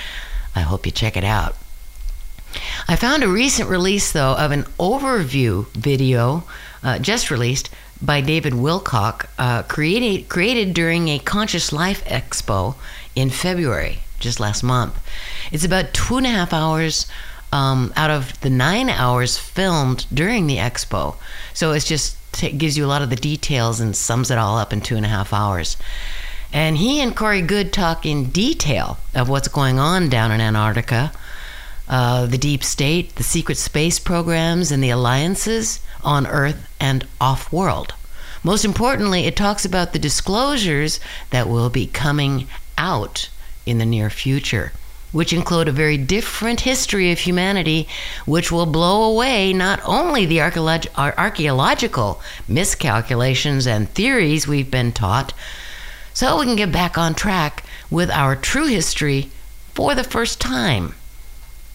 I 0.55 0.61
hope 0.61 0.87
you 0.87 0.93
check 0.93 1.17
it 1.17 1.25
out. 1.25 1.57
I 2.89 2.97
found 2.97 3.23
a 3.23 3.29
recent 3.29 3.69
release, 3.69 4.13
though, 4.13 4.35
of 4.35 4.53
an 4.53 4.63
overview 4.79 5.67
video 5.73 6.45
uh, 6.83 6.99
just 6.99 7.31
released 7.31 7.69
by 8.01 8.21
David 8.21 8.53
Wilcock, 8.53 9.27
uh, 9.39 9.63
created, 9.63 10.29
created 10.29 10.75
during 10.75 11.09
a 11.09 11.19
Conscious 11.19 11.73
Life 11.73 12.05
Expo 12.05 12.75
in 13.15 13.31
February, 13.31 14.01
just 14.19 14.39
last 14.39 14.63
month. 14.63 14.99
It's 15.51 15.65
about 15.65 15.95
two 15.95 16.17
and 16.17 16.27
a 16.27 16.31
half 16.31 16.53
hours 16.53 17.07
um, 17.53 17.93
out 17.97 18.11
of 18.11 18.39
the 18.41 18.51
nine 18.51 18.91
hours 18.91 19.39
filmed 19.39 20.07
during 20.13 20.47
the 20.47 20.57
expo. 20.57 21.17
So 21.55 21.73
it's 21.73 21.87
just 21.87 22.17
it 22.43 22.59
gives 22.59 22.77
you 22.77 22.85
a 22.85 22.89
lot 22.89 23.03
of 23.03 23.11
the 23.11 23.17
details 23.17 23.81
and 23.81 23.97
sums 23.97 24.31
it 24.31 24.39
all 24.39 24.59
up 24.59 24.73
in 24.73 24.81
two 24.81 24.97
and 24.97 25.07
a 25.07 25.09
half 25.09 25.33
hours. 25.33 25.77
And 26.53 26.77
he 26.77 27.01
and 27.01 27.17
Corey 27.17 27.43
Goode 27.43 27.73
talk 27.73 28.07
in 28.07 28.31
detail 28.31 28.99
of 29.15 29.29
what's 29.29 29.49
going 29.49 29.79
on 29.79 30.09
down 30.09 30.31
in 30.31 30.41
Antarctica, 30.41 31.13
uh, 31.89 32.27
the 32.27 32.39
deep 32.39 32.63
state, 32.63 33.15
the 33.17 33.23
secret 33.23 33.57
space 33.57 33.99
programs, 33.99 34.71
and 34.71 34.83
the 34.83 34.91
alliances 34.91 35.81
on 36.07 36.27
Earth 36.27 36.67
and 36.81 37.07
off 37.21 37.53
world. 37.53 37.93
Most 38.43 38.65
importantly, 38.65 39.25
it 39.27 39.37
talks 39.37 39.65
about 39.65 39.93
the 39.93 39.99
disclosures 39.99 41.01
that 41.31 41.49
will 41.49 41.69
be 41.69 41.87
coming 41.87 42.47
out 42.79 43.29
in 43.67 43.79
the 43.79 43.85
near 43.85 44.09
future, 44.09 44.73
which 45.11 45.33
include 45.33 45.67
a 45.67 45.73
very 45.73 45.99
different 45.99 46.61
history 46.61 47.11
of 47.11 47.19
humanity, 47.19 47.89
which 48.25 48.53
will 48.53 48.67
blow 48.67 49.03
away 49.03 49.53
not 49.53 49.81
only 49.85 50.25
the 50.27 50.41
archaeological 50.41 52.21
miscalculations 52.47 53.67
and 53.67 53.89
theories 53.89 54.47
we've 54.47 54.71
been 54.71 54.93
taught, 54.93 55.33
so 56.15 56.39
we 56.39 56.47
can 56.47 56.57
get 56.57 56.71
back 56.71 56.97
on 56.97 57.15
track 57.15 57.65
with 57.91 58.11
our 58.11 58.37
true 58.37 58.67
history 58.67 59.31
for 59.75 59.95
the 59.95 60.05
first 60.05 60.41
time. 60.41 60.95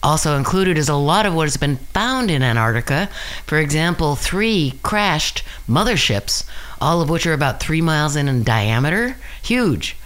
Also 0.02 0.36
included 0.36 0.76
is 0.76 0.88
a 0.88 0.94
lot 0.94 1.26
of 1.26 1.34
what 1.34 1.46
has 1.46 1.56
been 1.56 1.76
found 1.76 2.30
in 2.30 2.42
Antarctica. 2.42 3.08
For 3.46 3.58
example, 3.58 4.16
three 4.16 4.78
crashed 4.82 5.44
motherships, 5.68 6.44
all 6.80 7.00
of 7.00 7.08
which 7.08 7.24
are 7.26 7.32
about 7.32 7.60
three 7.60 7.80
miles 7.80 8.16
in, 8.16 8.42
diameter. 8.42 9.16
Huge. 9.42 9.96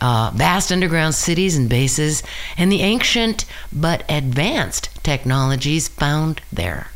Uh, 0.00 0.30
vast 0.34 0.70
underground 0.70 1.14
cities 1.14 1.56
and 1.56 1.68
bases, 1.68 2.22
and 2.56 2.70
the 2.70 2.82
ancient 2.82 3.46
but 3.72 4.04
advanced 4.08 4.90
technologies 5.02 5.88
found 5.88 6.40
there. 6.52 6.88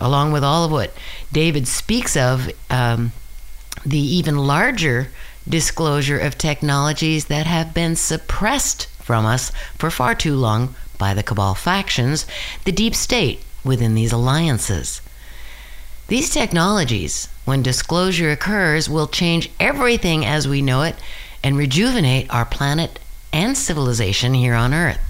Along 0.00 0.32
with 0.32 0.42
all 0.42 0.64
of 0.64 0.72
what 0.72 0.92
David 1.30 1.68
speaks 1.68 2.16
of, 2.16 2.50
um, 2.70 3.12
the 3.84 3.98
even 3.98 4.38
larger 4.38 5.08
disclosure 5.48 6.18
of 6.18 6.38
technologies 6.38 7.26
that 7.26 7.46
have 7.46 7.74
been 7.74 7.96
suppressed 7.96 8.86
from 9.00 9.26
us 9.26 9.52
for 9.76 9.90
far 9.90 10.14
too 10.14 10.34
long 10.34 10.74
by 10.98 11.14
the 11.14 11.22
cabal 11.22 11.54
factions, 11.54 12.26
the 12.64 12.72
deep 12.72 12.94
state 12.94 13.40
within 13.64 13.94
these 13.94 14.12
alliances. 14.12 15.00
These 16.08 16.30
technologies, 16.30 17.28
when 17.44 17.62
disclosure 17.62 18.30
occurs, 18.30 18.88
will 18.88 19.06
change 19.06 19.50
everything 19.58 20.24
as 20.24 20.46
we 20.46 20.60
know 20.60 20.82
it 20.82 20.96
and 21.42 21.56
rejuvenate 21.56 22.32
our 22.32 22.44
planet 22.44 22.98
and 23.32 23.56
civilization 23.56 24.34
here 24.34 24.54
on 24.54 24.74
Earth. 24.74 25.00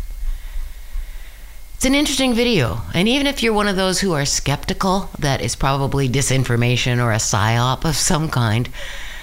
It's 1.74 1.84
an 1.84 1.94
interesting 1.96 2.32
video, 2.32 2.82
and 2.94 3.08
even 3.08 3.26
if 3.26 3.42
you're 3.42 3.52
one 3.52 3.66
of 3.66 3.74
those 3.74 4.00
who 4.00 4.12
are 4.12 4.24
skeptical 4.24 5.10
that 5.18 5.40
it's 5.40 5.56
probably 5.56 6.08
disinformation 6.08 7.02
or 7.02 7.10
a 7.10 7.16
psyop 7.16 7.84
of 7.84 7.96
some 7.96 8.28
kind, 8.28 8.68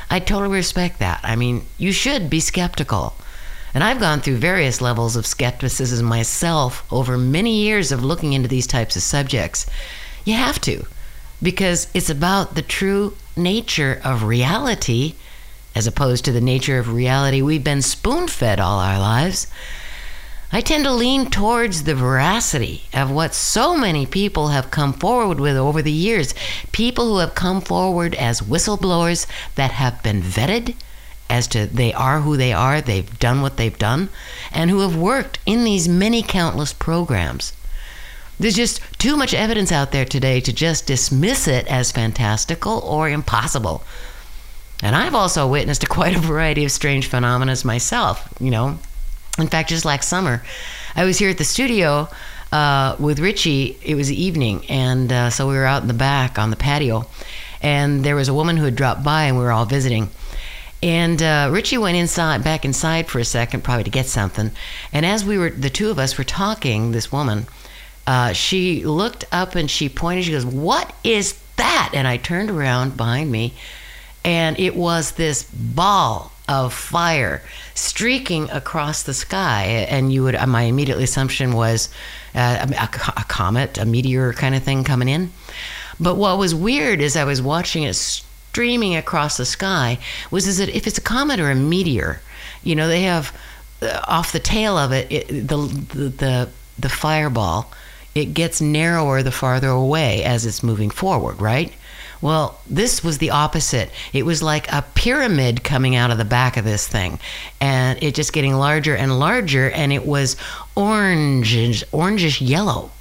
I 0.10 0.20
totally 0.20 0.58
respect 0.58 1.00
that. 1.00 1.22
I 1.24 1.38
mean, 1.38 1.66
you 1.78 1.94
should 1.94 2.30
be 2.30 2.42
skeptical. 2.42 3.16
And 3.74 3.84
I've 3.84 4.00
gone 4.00 4.22
through 4.22 4.38
various 4.38 4.82
levels 4.82 5.16
of 5.16 5.26
skepticism 5.26 6.06
myself 6.06 6.86
over 6.92 7.18
many 7.18 7.62
years 7.62 7.92
of 7.92 8.04
looking 8.04 8.34
into 8.34 8.48
these 8.48 8.68
types 8.68 8.96
of 8.96 9.02
subjects. 9.02 9.66
You 10.26 10.34
have 10.34 10.60
to, 10.62 10.86
because 11.42 11.88
it's 11.94 12.10
about 12.10 12.56
the 12.56 12.62
true 12.62 13.16
nature 13.36 14.02
of 14.04 14.24
reality 14.24 15.16
as 15.76 15.88
opposed 15.88 16.26
to 16.26 16.32
the 16.32 16.42
nature 16.42 16.80
of 16.80 16.92
reality 16.92 17.42
we've 17.42 17.64
been 17.64 17.82
spoon 17.82 18.28
fed 18.28 18.60
all 18.60 18.80
our 18.80 19.00
lives. 19.00 19.48
I 20.52 20.62
tend 20.62 20.84
to 20.86 20.92
lean 20.92 21.30
towards 21.30 21.84
the 21.84 21.94
veracity 21.94 22.86
of 22.92 23.12
what 23.12 23.36
so 23.36 23.78
many 23.78 24.08
people 24.08 24.48
have 24.48 24.72
come 24.72 24.94
forward 24.94 25.40
with 25.40 25.56
over 25.56 25.84
the 25.84 25.92
years. 25.92 26.34
People 26.72 27.08
who 27.08 27.18
have 27.20 27.36
come 27.36 27.62
forward 27.62 28.16
as 28.16 28.42
whistleblowers 28.42 29.28
that 29.56 29.72
have 29.72 30.02
been 30.02 30.24
vetted 30.24 30.76
as 31.30 31.48
to 31.48 31.66
they 31.66 31.94
are 31.94 32.22
who 32.22 32.38
they 32.38 32.54
are, 32.54 32.82
they've 32.82 33.20
done 33.20 33.42
what 33.42 33.58
they've 33.58 33.78
done, 33.78 34.10
and 34.52 34.70
who 34.70 34.80
have 34.80 34.96
worked 34.96 35.40
in 35.46 35.64
these 35.64 35.88
many 35.88 36.22
countless 36.22 36.74
programs. 36.74 37.54
There's 38.40 38.56
just 38.56 38.82
too 39.00 39.18
much 39.18 39.34
evidence 39.34 39.72
out 39.72 39.92
there 39.92 40.06
today 40.06 40.40
to 40.42 40.54
just 40.54 40.88
dismiss 40.88 41.48
it 41.48 41.68
as 41.68 41.92
fantastical 41.92 42.80
or 42.80 43.10
impossible. 43.10 43.84
And 44.82 44.96
I've 44.96 45.16
also 45.16 45.46
witnessed 45.46 45.88
quite 45.98 46.16
a 46.16 46.20
variety 46.20 46.64
of 46.64 46.72
strange 46.72 47.08
phenomena 47.08 47.56
myself, 47.66 48.28
you 48.40 48.50
know, 48.50 48.80
in 49.40 49.48
fact, 49.48 49.70
just 49.70 49.86
last 49.86 50.10
summer, 50.10 50.44
I 50.96 51.06
was 51.06 51.18
here 51.18 51.30
at 51.30 51.38
the 51.38 51.46
studio 51.46 52.10
uh, 52.52 52.96
with 53.00 53.20
Richie. 53.20 53.78
It 53.82 53.96
was 53.96 54.12
evening, 54.12 54.66
and 54.68 55.12
uh, 55.12 55.30
so 55.30 55.48
we 55.48 55.56
were 55.56 55.66
out 55.66 55.82
in 55.82 55.88
the 55.88 55.94
back 55.94 56.38
on 56.38 56.50
the 56.50 56.56
patio, 56.56 57.08
and 57.62 58.04
there 58.04 58.16
was 58.16 58.28
a 58.28 58.34
woman 58.34 58.58
who 58.58 58.66
had 58.66 58.76
dropped 58.76 59.04
by, 59.04 59.24
and 59.24 59.38
we 59.38 59.44
were 59.44 59.52
all 59.52 59.66
visiting. 59.66 60.10
And 60.82 61.22
uh, 61.22 61.50
Richie 61.52 61.78
went 61.78 61.98
inside, 61.98 62.44
back 62.44 62.64
inside 62.64 63.08
for 63.08 63.20
a 63.20 63.26
second, 63.26 63.64
probably 63.64 63.84
to 63.84 63.90
get 63.90 64.06
something. 64.06 64.52
And 64.94 65.06
as 65.06 65.26
we 65.26 65.38
were, 65.38 65.50
the 65.50 65.70
two 65.70 65.90
of 65.90 66.00
us 66.00 66.18
were 66.18 66.24
talking, 66.24 66.92
this 66.92 67.12
woman, 67.12 67.48
uh, 68.08 68.34
she 68.34 68.86
looked 68.86 69.26
up 69.32 69.56
and 69.56 69.70
she 69.70 69.90
pointed. 69.90 70.26
She 70.26 70.32
goes, 70.32 70.46
"What 70.46 70.94
is 71.04 71.40
that?" 71.58 71.92
And 71.94 72.08
I 72.08 72.18
turned 72.18 72.50
around 72.50 72.98
behind 72.98 73.32
me, 73.32 73.54
and 74.24 74.58
it 74.58 74.76
was 74.76 75.12
this 75.12 75.44
ball 75.44 76.32
of 76.48 76.74
fire 76.74 77.44
streaking 77.76 78.50
across 78.50 79.04
the 79.04 79.14
sky. 79.14 79.86
And 79.90 80.12
you 80.12 80.24
would, 80.24 80.36
my 80.48 80.64
immediate 80.64 80.98
assumption 80.98 81.54
was 81.54 81.90
uh, 82.34 82.66
a, 82.68 82.84
a, 82.84 83.24
comet, 83.26 83.78
a 83.78 83.86
meteor 83.86 84.34
kind 84.34 84.56
of 84.56 84.64
thing 84.64 84.84
coming 84.84 85.08
in. 85.08 85.32
But 86.00 86.16
what 86.16 86.40
was 86.40 86.56
weird 86.56 87.02
is 87.02 87.16
I 87.16 87.26
was 87.26 87.42
watching 87.42 87.84
it 87.84 88.24
streaming 88.60 88.94
across 88.94 89.38
the 89.38 89.46
sky 89.46 89.98
was 90.32 90.46
is 90.46 90.58
that 90.58 90.68
if 90.68 90.86
it's 90.86 90.98
a 90.98 91.02
comet 91.02 91.40
or 91.40 91.50
a 91.50 91.56
meteor, 91.56 92.20
you 92.62 92.76
know, 92.76 92.90
they 92.90 93.04
have 93.04 93.34
uh, 93.82 94.02
off 94.06 94.34
the 94.34 94.40
tail 94.40 94.78
of 94.78 94.92
it, 94.92 95.10
it 95.10 95.28
the, 95.30 95.56
the, 95.94 96.10
the, 96.10 96.50
the 96.78 96.90
fireball, 96.90 97.72
it 98.14 98.34
gets 98.34 98.60
narrower 98.60 99.24
the 99.24 99.32
farther 99.32 99.70
away 99.70 100.26
as 100.26 100.46
it's 100.46 100.62
moving 100.62 100.90
forward, 100.90 101.40
right? 101.40 101.72
Well, 102.22 102.60
this 102.70 103.02
was 103.02 103.20
the 103.20 103.30
opposite. 103.30 103.92
It 104.12 104.26
was 104.26 104.44
like 104.44 104.70
a 104.74 104.84
pyramid 104.94 105.64
coming 105.64 105.96
out 105.96 106.12
of 106.12 106.18
the 106.18 106.26
back 106.26 106.58
of 106.58 106.66
this 106.66 106.86
thing, 106.86 107.18
and 107.62 107.98
it 108.04 108.14
just 108.14 108.34
getting 108.34 108.56
larger 108.56 108.94
and 108.94 109.20
larger, 109.20 109.70
and 109.70 109.94
it 109.94 110.06
was 110.06 110.36
orange, 110.76 111.56
orangish 111.94 112.46
yellow. 112.46 112.92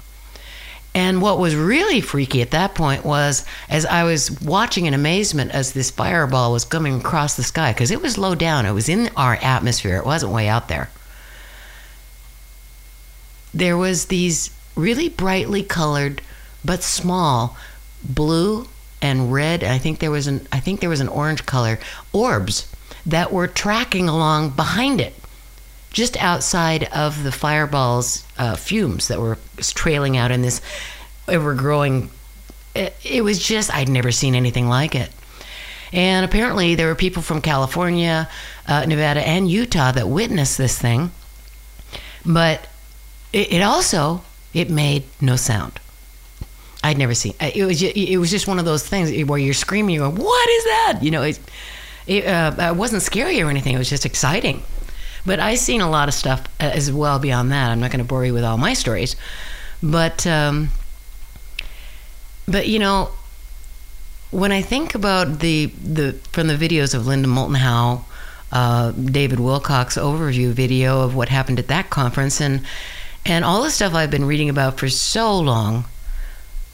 And 0.98 1.22
what 1.22 1.38
was 1.38 1.54
really 1.54 2.00
freaky 2.00 2.42
at 2.42 2.50
that 2.50 2.74
point 2.74 3.04
was 3.04 3.44
as 3.68 3.86
I 3.86 4.02
was 4.02 4.40
watching 4.40 4.86
in 4.86 4.94
amazement 4.94 5.52
as 5.52 5.72
this 5.72 5.92
fireball 5.92 6.50
was 6.50 6.64
coming 6.64 6.98
across 6.98 7.36
the 7.36 7.44
sky, 7.44 7.72
because 7.72 7.92
it 7.92 8.02
was 8.02 8.18
low 8.18 8.34
down, 8.34 8.66
it 8.66 8.72
was 8.72 8.88
in 8.88 9.08
our 9.16 9.36
atmosphere, 9.40 9.98
it 9.98 10.04
wasn't 10.04 10.32
way 10.32 10.48
out 10.48 10.66
there. 10.66 10.90
There 13.54 13.76
was 13.76 14.06
these 14.06 14.50
really 14.74 15.08
brightly 15.08 15.62
colored 15.62 16.20
but 16.64 16.82
small 16.82 17.56
blue 18.02 18.66
and 19.00 19.32
red. 19.32 19.62
and 19.62 19.72
I 19.72 19.78
think 19.78 20.00
there 20.00 20.10
was 20.10 20.26
an 20.26 20.48
I 20.50 20.58
think 20.58 20.80
there 20.80 20.90
was 20.90 21.00
an 21.00 21.06
orange 21.06 21.46
color 21.46 21.78
orbs 22.12 22.68
that 23.06 23.32
were 23.32 23.46
tracking 23.46 24.08
along 24.08 24.50
behind 24.50 25.00
it, 25.00 25.14
just 25.98 26.16
outside 26.22 26.84
of 26.94 27.24
the 27.24 27.32
fireball's 27.32 28.24
uh, 28.38 28.54
fumes 28.54 29.08
that 29.08 29.20
were 29.20 29.36
trailing 29.58 30.16
out 30.16 30.30
in 30.30 30.42
this 30.42 30.60
ever 31.26 31.54
growing. 31.54 32.08
It, 32.76 32.94
it 33.02 33.24
was 33.24 33.40
just 33.40 33.74
I'd 33.74 33.88
never 33.88 34.12
seen 34.12 34.36
anything 34.36 34.68
like 34.68 34.94
it. 34.94 35.10
And 35.92 36.24
apparently, 36.24 36.76
there 36.76 36.86
were 36.86 36.94
people 36.94 37.20
from 37.20 37.40
California, 37.40 38.28
uh, 38.68 38.84
Nevada, 38.86 39.26
and 39.26 39.50
Utah 39.50 39.90
that 39.90 40.08
witnessed 40.08 40.56
this 40.56 40.78
thing. 40.78 41.10
But 42.24 42.68
it, 43.32 43.54
it 43.54 43.62
also 43.62 44.22
it 44.54 44.70
made 44.70 45.02
no 45.20 45.34
sound. 45.34 45.80
I'd 46.84 46.96
never 46.96 47.14
seen. 47.14 47.34
It 47.40 47.64
was 47.64 47.82
it 47.82 48.18
was 48.18 48.30
just 48.30 48.46
one 48.46 48.60
of 48.60 48.64
those 48.64 48.86
things 48.86 49.10
where 49.24 49.38
you're 49.38 49.52
screaming, 49.52 49.96
you're 49.96 50.08
going, 50.08 50.22
"What 50.22 50.48
is 50.48 50.64
that?" 50.64 50.98
You 51.02 51.10
know, 51.10 51.22
it, 51.22 51.40
it, 52.06 52.24
uh, 52.24 52.54
it 52.70 52.76
wasn't 52.76 53.02
scary 53.02 53.42
or 53.42 53.50
anything. 53.50 53.74
It 53.74 53.78
was 53.78 53.90
just 53.90 54.06
exciting. 54.06 54.62
But 55.28 55.40
I've 55.40 55.58
seen 55.58 55.82
a 55.82 55.90
lot 55.90 56.08
of 56.08 56.14
stuff 56.14 56.42
as 56.58 56.90
well 56.90 57.18
beyond 57.18 57.52
that. 57.52 57.70
I'm 57.70 57.80
not 57.80 57.90
going 57.90 58.02
to 58.02 58.08
bore 58.08 58.24
you 58.24 58.32
with 58.32 58.44
all 58.44 58.56
my 58.56 58.72
stories, 58.72 59.14
but 59.82 60.26
um, 60.26 60.70
but 62.46 62.66
you 62.66 62.78
know, 62.78 63.10
when 64.30 64.52
I 64.52 64.62
think 64.62 64.94
about 64.94 65.40
the 65.40 65.66
the 65.66 66.14
from 66.32 66.46
the 66.46 66.56
videos 66.56 66.94
of 66.94 67.06
Linda 67.06 67.28
Moulton 67.28 67.56
Howe, 67.56 68.06
uh, 68.52 68.92
David 68.92 69.38
Wilcock 69.38 69.88
overview 70.00 70.52
video 70.52 71.02
of 71.02 71.14
what 71.14 71.28
happened 71.28 71.58
at 71.58 71.68
that 71.68 71.90
conference, 71.90 72.40
and 72.40 72.62
and 73.26 73.44
all 73.44 73.62
the 73.62 73.70
stuff 73.70 73.92
I've 73.92 74.10
been 74.10 74.24
reading 74.24 74.48
about 74.48 74.78
for 74.78 74.88
so 74.88 75.38
long 75.38 75.84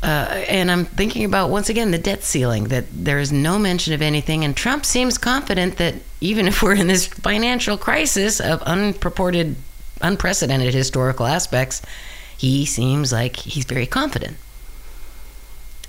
uh, 0.04 0.44
and 0.48 0.70
I'm 0.70 0.84
thinking 0.84 1.24
about 1.24 1.48
once 1.48 1.70
again 1.70 1.90
the 1.90 1.98
debt 1.98 2.22
ceiling, 2.24 2.64
that 2.64 2.84
there 2.92 3.18
is 3.18 3.32
no 3.32 3.58
mention 3.58 3.94
of 3.94 4.02
anything. 4.02 4.44
And 4.44 4.54
Trump 4.54 4.84
seems 4.84 5.16
confident 5.16 5.78
that 5.78 5.94
even 6.20 6.46
if 6.46 6.62
we're 6.62 6.74
in 6.74 6.88
this 6.88 7.06
financial 7.06 7.78
crisis 7.78 8.38
of 8.38 8.60
unpurported, 8.60 9.54
unprecedented 10.02 10.74
historical 10.74 11.24
aspects, 11.24 11.80
he 12.36 12.66
seems 12.66 13.12
like 13.12 13.36
he's 13.36 13.64
very 13.64 13.86
confident. 13.86 14.36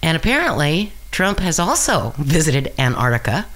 And 0.01 0.15
apparently, 0.15 0.93
Trump 1.11 1.39
has 1.39 1.59
also 1.59 2.13
visited 2.17 2.73
Antarctica 2.79 3.47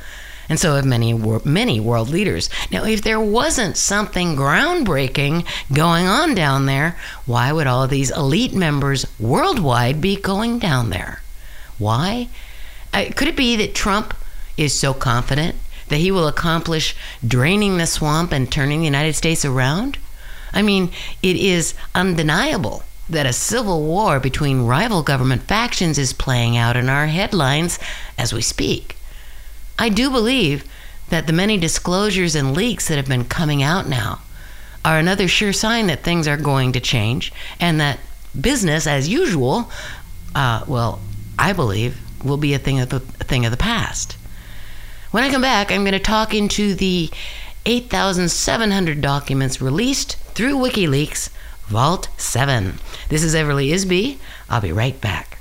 and 0.50 0.60
so 0.60 0.76
have 0.76 0.86
many 0.86 1.14
many 1.46 1.80
world 1.80 2.10
leaders. 2.10 2.50
Now, 2.72 2.84
if 2.84 3.04
there 3.04 3.20
wasn't 3.20 3.78
something 3.78 4.36
groundbreaking 4.36 5.46
going 5.72 6.08
on 6.08 6.34
down 6.34 6.66
there, 6.66 6.98
why 7.26 7.52
would 7.52 7.68
all 7.68 7.88
these 7.88 8.12
elite 8.12 8.54
members 8.54 9.06
worldwide 9.20 10.02
be 10.02 10.16
going 10.16 10.58
down 10.58 10.90
there? 10.90 11.22
Why? 11.78 12.28
Uh, 12.92 13.06
could 13.16 13.28
it 13.28 13.38
be 13.38 13.56
that 13.58 13.76
Trump 13.76 14.16
is 14.58 14.74
so 14.74 14.94
confident 14.94 15.56
that 15.90 15.98
he 15.98 16.12
will 16.12 16.28
accomplish 16.28 16.96
draining 17.26 17.78
the 17.78 17.86
swamp 17.86 18.32
and 18.32 18.52
turning 18.52 18.80
the 18.80 18.86
United 18.86 19.14
States 19.14 19.46
around? 19.46 19.98
I 20.52 20.64
mean, 20.64 20.92
it 21.22 21.36
is 21.36 21.76
undeniable 21.94 22.84
that 23.08 23.26
a 23.26 23.34
civil 23.34 23.84
war 23.84 24.20
between 24.20 24.66
rival 24.66 25.04
government 25.04 25.44
factions 25.44 25.98
is 25.98 26.14
playing 26.14 26.58
out 26.58 26.76
in 26.76 26.90
our 26.90 27.08
headlines 27.08 27.80
as 28.18 28.34
we 28.34 28.42
speak. 28.42 28.96
I 29.80 29.88
do 29.88 30.12
believe 30.12 30.66
that 31.08 31.26
the 31.26 31.34
many 31.34 31.58
disclosures 31.58 32.36
and 32.36 32.56
leaks 32.56 32.90
that 32.90 32.98
have 32.98 33.08
been 33.08 33.24
coming 33.24 33.64
out 33.64 33.88
now 33.88 34.20
are 34.84 35.00
another 35.00 35.28
sure 35.28 35.54
sign 35.54 35.88
that 35.88 36.04
things 36.04 36.28
are 36.28 36.38
going 36.38 36.74
to 36.74 36.80
change 36.80 37.32
and 37.60 37.80
that 37.80 38.00
business 38.40 38.86
as 38.86 39.08
usual, 39.08 39.72
uh, 40.36 40.64
well, 40.68 41.00
I 41.40 41.54
believe, 41.54 41.98
will 42.24 42.38
be 42.38 42.54
a 42.54 42.60
thing 42.60 42.80
of 42.80 42.90
the, 42.90 42.98
a 42.98 43.24
thing 43.24 43.46
of 43.46 43.52
the 43.52 43.58
past. 43.58 44.18
When 45.12 45.24
I 45.24 45.32
come 45.32 45.42
back, 45.42 45.72
I'm 45.72 45.84
going 45.84 45.94
to 45.94 46.00
talk 46.00 46.34
into 46.34 46.76
the 46.76 47.10
8,700 47.66 49.02
documents 49.02 49.62
released 49.62 50.18
through 50.36 50.56
WikiLeaks, 50.56 51.30
Vault 51.68 52.10
7. 52.18 52.80
This 53.08 53.24
is 53.24 53.34
Everly 53.34 53.72
Isby. 53.72 54.18
I'll 54.50 54.62
be 54.62 54.72
right 54.72 55.00
back. 55.00 55.40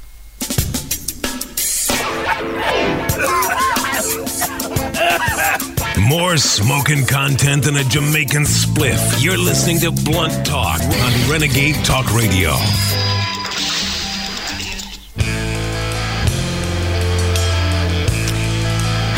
More 6.09 6.39
smoking 6.39 7.05
content 7.05 7.65
than 7.65 7.77
a 7.77 7.85
Jamaican 7.85 8.45
spliff. 8.45 9.23
You're 9.23 9.37
listening 9.37 9.79
to 9.81 9.91
Blunt 9.91 10.47
Talk 10.47 10.81
on 10.81 11.31
Renegade 11.31 11.75
Talk 11.85 12.15
Radio. 12.15 12.53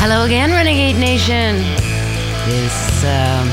Hello 0.00 0.24
again, 0.24 0.50
Renegade 0.50 0.96
Nation. 0.96 1.59
This 2.48 3.05
um, 3.05 3.46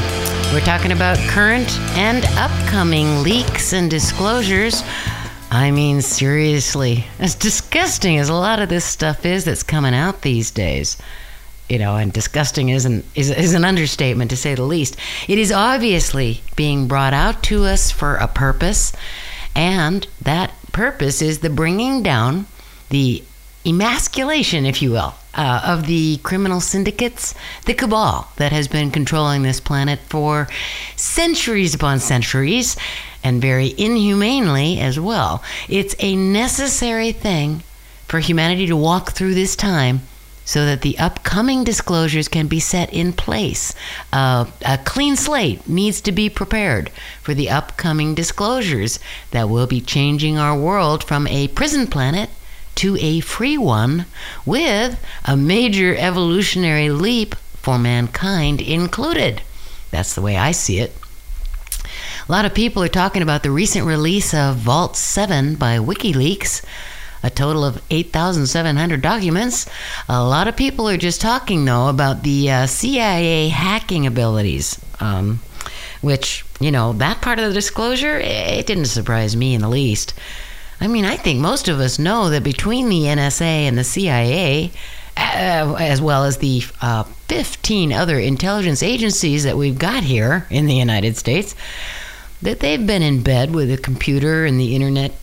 we're 0.52 0.66
talking 0.66 0.92
about 0.92 1.20
current 1.30 1.70
and 1.96 2.26
upcoming 2.38 3.22
leaks 3.22 3.72
and 3.72 3.88
disclosures. 3.88 4.82
I 5.52 5.70
mean, 5.70 6.02
seriously, 6.02 7.06
as 7.20 7.36
disgusting 7.36 8.18
as 8.18 8.30
a 8.30 8.34
lot 8.34 8.60
of 8.60 8.70
this 8.70 8.84
stuff 8.84 9.28
is 9.28 9.46
that's 9.46 9.62
coming 9.62 9.94
out 9.94 10.24
these 10.24 10.50
days 10.50 10.98
you 11.70 11.80
know, 11.80 11.96
and 11.96 12.14
disgusting 12.14 12.70
is 12.70 12.86
an, 12.86 13.04
is, 13.16 13.30
is 13.30 13.54
an 13.54 13.66
understatement 13.66 14.30
to 14.32 14.38
say 14.38 14.56
the 14.56 14.64
least. 14.64 14.96
It 15.28 15.38
is 15.38 15.52
obviously 15.52 16.42
being 16.56 16.88
brought 16.88 17.14
out 17.14 17.44
to 17.44 17.66
us 17.66 17.92
for 17.92 18.16
a 18.16 18.28
purpose, 18.28 18.94
and 19.56 20.08
that 20.22 20.52
purpose 20.72 21.22
is 21.22 21.40
the 21.40 21.50
bringing 21.50 22.04
down 22.04 22.48
the 22.90 23.24
emasculation, 23.66 24.66
if 24.66 24.82
you 24.82 24.92
will, 24.92 25.14
uh, 25.34 25.62
of 25.66 25.88
the 25.88 26.18
criminal 26.24 26.62
syndicates, 26.62 27.36
the 27.66 27.74
cabal 27.74 28.32
that 28.38 28.54
has 28.54 28.70
been 28.70 28.92
controlling 28.92 29.44
this 29.44 29.60
planet 29.60 30.00
for 30.08 30.48
centuries 30.96 31.76
upon 31.76 32.00
centuries, 32.00 32.78
and 33.24 33.42
very 33.42 33.74
inhumanely 33.78 34.80
as 34.80 34.98
well. 34.98 35.44
It's 35.68 35.96
a 36.00 36.16
necessary 36.16 37.12
thing 37.12 37.62
for 38.08 38.20
humanity 38.20 38.68
to 38.68 38.78
walk 38.78 39.12
through 39.12 39.34
this 39.34 39.58
time 39.58 40.02
so 40.48 40.66
that 40.66 40.82
the 40.82 40.98
upcoming 40.98 41.66
disclosures 41.66 42.30
can 42.30 42.48
be 42.48 42.60
set 42.60 42.92
in 42.94 43.12
place. 43.12 43.76
Uh, 44.14 44.46
a 44.66 44.78
clean 44.78 45.18
slate 45.18 45.68
needs 45.68 46.00
to 46.00 46.10
be 46.14 46.30
prepared 46.30 46.90
for 47.22 47.34
the 47.34 47.50
upcoming 47.50 48.16
disclosures 48.16 48.98
that 49.32 49.50
will 49.50 49.68
be 49.68 49.82
changing 49.82 50.38
our 50.38 50.58
world 50.58 51.04
from 51.04 51.28
a 51.28 51.50
prison 51.50 51.86
planet 51.86 52.30
to 52.76 52.96
a 53.02 53.20
free 53.20 53.58
one 53.58 54.06
with 54.46 54.98
a 55.26 55.36
major 55.36 55.94
evolutionary 55.98 56.90
leap 56.90 57.36
for 57.36 57.78
mankind 57.78 58.62
included. 58.62 59.42
That's 59.92 60.16
the 60.16 60.22
way 60.22 60.38
I 60.38 60.54
see 60.54 60.80
it. 60.80 60.96
A 62.28 62.32
lot 62.32 62.46
of 62.46 62.54
people 62.54 62.82
are 62.82 62.88
talking 62.88 63.22
about 63.22 63.44
the 63.44 63.52
recent 63.52 63.86
release 63.86 64.34
of 64.34 64.56
Vault 64.56 64.96
7 64.96 65.56
by 65.56 65.78
WikiLeaks 65.78 66.62
a 67.24 67.30
total 67.30 67.64
of 67.64 67.82
8,700 67.90 69.02
documents. 69.02 69.68
A 70.08 70.24
lot 70.24 70.48
of 70.48 70.56
people 70.56 70.88
are 70.90 70.98
just 70.98 71.22
talking, 71.22 71.66
though, 71.66 71.88
about 71.88 72.24
the 72.24 72.52
uh, 72.52 72.68
CIA 72.68 73.50
hacking 73.50 74.06
abilities, 74.06 74.80
um, 75.00 75.40
which, 76.02 76.46
you 76.60 76.72
know, 76.72 76.94
that 76.94 77.22
part 77.22 77.40
of 77.40 77.48
the 77.48 77.54
disclosure, 77.54 78.20
it 78.20 78.66
didn't 78.68 78.86
surprise 78.86 79.36
me 79.36 79.54
in 79.54 79.62
the 79.62 79.70
least. 79.70 80.14
I 80.80 80.88
mean, 80.88 81.06
I 81.06 81.18
think 81.18 81.40
most 81.40 81.68
of 81.68 81.80
us 81.80 81.98
know 81.98 82.30
that 82.30 82.44
between 82.44 82.90
the 82.90 83.04
NSA 83.04 83.42
and 83.42 83.78
the 83.78 83.84
CIA, 83.84 84.72
uh, 85.18 85.76
as 85.80 86.02
well 86.02 86.24
as 86.24 86.38
the 86.38 86.62
uh, 86.82 87.04
15 87.04 87.92
other 87.92 88.20
intelligence 88.20 88.84
agencies 88.84 89.44
that 89.44 89.58
we've 89.58 89.80
got 89.80 90.04
here 90.04 90.46
in 90.52 90.68
the 90.68 90.76
United 90.76 91.18
States, 91.18 91.56
that 92.42 92.60
they've 92.60 92.86
been 92.86 93.02
in 93.02 93.24
bed 93.24 93.54
with 93.54 93.70
the 93.70 93.78
computer 93.78 94.46
and 94.46 94.60
the 94.60 94.76
internet 94.76 95.14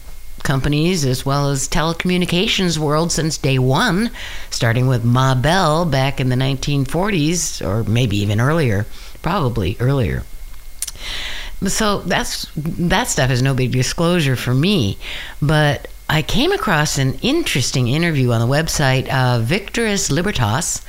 companies 0.44 1.04
as 1.04 1.26
well 1.26 1.50
as 1.50 1.66
telecommunications 1.66 2.78
world 2.78 3.10
since 3.10 3.36
day 3.36 3.58
one, 3.58 4.10
starting 4.50 4.86
with 4.86 5.04
Ma 5.04 5.34
Bell 5.34 5.84
back 5.84 6.20
in 6.20 6.28
the 6.28 6.36
1940s, 6.36 7.66
or 7.66 7.82
maybe 7.90 8.16
even 8.18 8.40
earlier, 8.40 8.86
probably 9.22 9.76
earlier. 9.80 10.22
So 11.66 12.00
that's 12.00 12.46
that 12.54 13.08
stuff 13.08 13.30
is 13.30 13.42
no 13.42 13.54
big 13.54 13.72
disclosure 13.72 14.36
for 14.36 14.54
me, 14.54 14.98
but 15.40 15.88
I 16.08 16.20
came 16.20 16.52
across 16.52 16.98
an 16.98 17.14
interesting 17.22 17.88
interview 17.88 18.30
on 18.30 18.40
the 18.40 18.54
website 18.54 19.08
of 19.08 19.44
Victurus 19.44 20.10
Libertas 20.10 20.82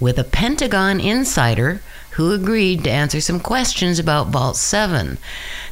with 0.00 0.18
a 0.18 0.24
Pentagon 0.24 0.98
insider 1.00 1.80
who 2.16 2.32
agreed 2.32 2.82
to 2.82 2.90
answer 2.90 3.20
some 3.20 3.38
questions 3.38 3.98
about 3.98 4.28
Vault 4.28 4.56
7. 4.56 5.18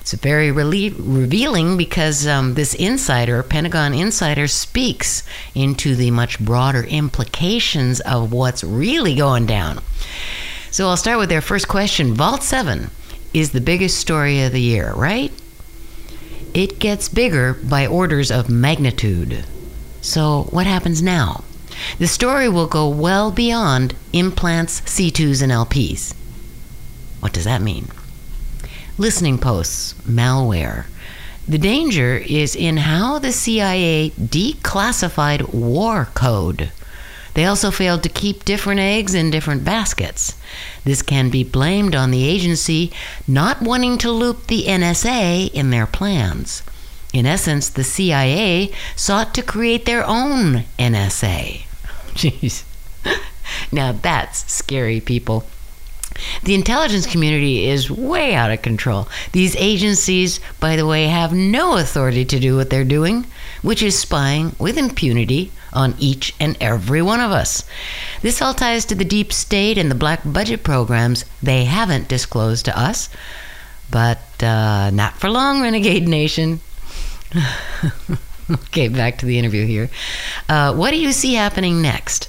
It's 0.03 0.13
very 0.13 0.51
revealing 0.51 1.79
because 1.79 2.27
um, 2.27 2.53
this 2.53 2.75
insider, 2.75 3.43
Pentagon 3.43 3.95
insider, 3.95 4.47
speaks 4.47 5.23
into 5.55 5.97
the 5.97 6.11
much 6.11 6.39
broader 6.39 6.83
implications 6.85 8.01
of 8.01 8.31
what's 8.31 8.63
really 8.63 9.15
going 9.15 9.47
down. 9.47 9.81
So 10.71 10.89
I'll 10.89 10.99
start 10.99 11.19
with 11.19 11.31
their 11.31 11.41
first 11.41 11.67
question. 11.67 12.13
Vault 12.13 12.43
7 12.43 12.91
is 13.33 13.53
the 13.53 13.63
biggest 13.63 13.97
story 13.99 14.43
of 14.43 14.53
the 14.53 14.61
year, 14.61 14.93
right? 14.93 15.33
It 16.53 16.79
gets 16.79 17.09
bigger 17.09 17.55
by 17.55 17.87
orders 17.87 18.31
of 18.31 18.51
magnitude. 18.51 19.45
So 20.03 20.43
what 20.51 20.67
happens 20.67 21.01
now? 21.01 21.43
The 21.99 22.07
story 22.07 22.51
will 22.51 22.67
go 22.67 22.87
well 22.87 23.31
beyond 23.31 23.95
implants, 24.13 24.83
C2s, 24.83 25.41
and 25.41 25.51
LPs. 25.51 26.15
What 27.25 27.33
does 27.33 27.45
that 27.45 27.63
mean? 27.63 27.89
Listening 28.99 29.39
posts, 29.39 29.95
malware. 30.07 30.85
The 31.49 31.57
danger 31.57 32.19
is 32.19 32.55
in 32.55 32.77
how 32.77 33.19
the 33.19 33.33
CIA 33.33 34.11
declassified 34.21 35.55
war 35.55 36.09
code. 36.13 36.71
They 37.33 37.47
also 37.47 37.71
failed 37.71 38.03
to 38.03 38.11
keep 38.11 38.45
different 38.45 38.81
eggs 38.81 39.15
in 39.15 39.31
different 39.31 39.65
baskets. 39.65 40.37
This 40.85 41.01
can 41.01 41.31
be 41.31 41.45
blamed 41.45 41.95
on 41.95 42.11
the 42.11 42.29
agency 42.29 42.93
not 43.27 43.63
wanting 43.63 43.97
to 43.99 44.11
loop 44.11 44.49
the 44.49 44.65
NSA 44.65 45.51
in 45.51 45.71
their 45.71 45.87
plans. 45.87 46.63
In 47.15 47.25
essence, 47.25 47.71
the 47.71 47.85
CIA 47.85 48.71
sought 48.97 49.33
to 49.33 49.43
create 49.43 49.87
their 49.87 50.07
own 50.07 50.65
NSA. 50.79 51.63
Jeez. 52.13 52.65
now 53.73 53.93
that's 53.93 54.53
scary, 54.53 55.01
people. 55.01 55.47
The 56.45 56.55
intelligence 56.55 57.07
community 57.07 57.67
is 57.67 57.91
way 57.91 58.35
out 58.35 58.51
of 58.51 58.63
control. 58.63 59.09
These 59.33 59.57
agencies, 59.57 60.41
by 60.61 60.77
the 60.77 60.87
way, 60.87 61.07
have 61.07 61.33
no 61.33 61.77
authority 61.77 62.25
to 62.27 62.39
do 62.39 62.57
what 62.57 62.71
they're 62.71 62.85
doing, 62.85 63.27
which 63.63 63.83
is 63.83 63.99
spying 63.99 64.55
with 64.59 64.79
impunity 64.79 65.51
on 65.73 65.95
each 65.99 66.35
and 66.39 66.57
every 66.61 67.03
one 67.03 67.21
of 67.21 67.33
us. 67.33 67.65
This 68.23 68.41
all 68.41 68.55
ties 68.55 68.85
to 68.87 68.95
the 68.95 69.05
deep 69.05 69.33
state 69.33 69.77
and 69.77 69.91
the 69.91 69.97
black 69.97 70.21
budget 70.25 70.63
programs 70.63 71.25
they 71.43 71.65
haven't 71.65 72.09
disclosed 72.09 72.65
to 72.67 72.79
us. 72.79 73.09
But 73.91 74.43
uh, 74.43 74.91
not 74.91 75.19
for 75.19 75.29
long, 75.29 75.61
Renegade 75.61 76.09
Nation. 76.09 76.61
okay, 78.51 78.89
back 78.89 79.19
to 79.19 79.27
the 79.27 79.39
interview 79.39 79.67
here. 79.67 79.91
Uh, 80.49 80.75
what 80.75 80.91
do 80.91 80.97
you 80.97 81.13
see 81.13 81.35
happening 81.35 81.83
next? 81.83 82.29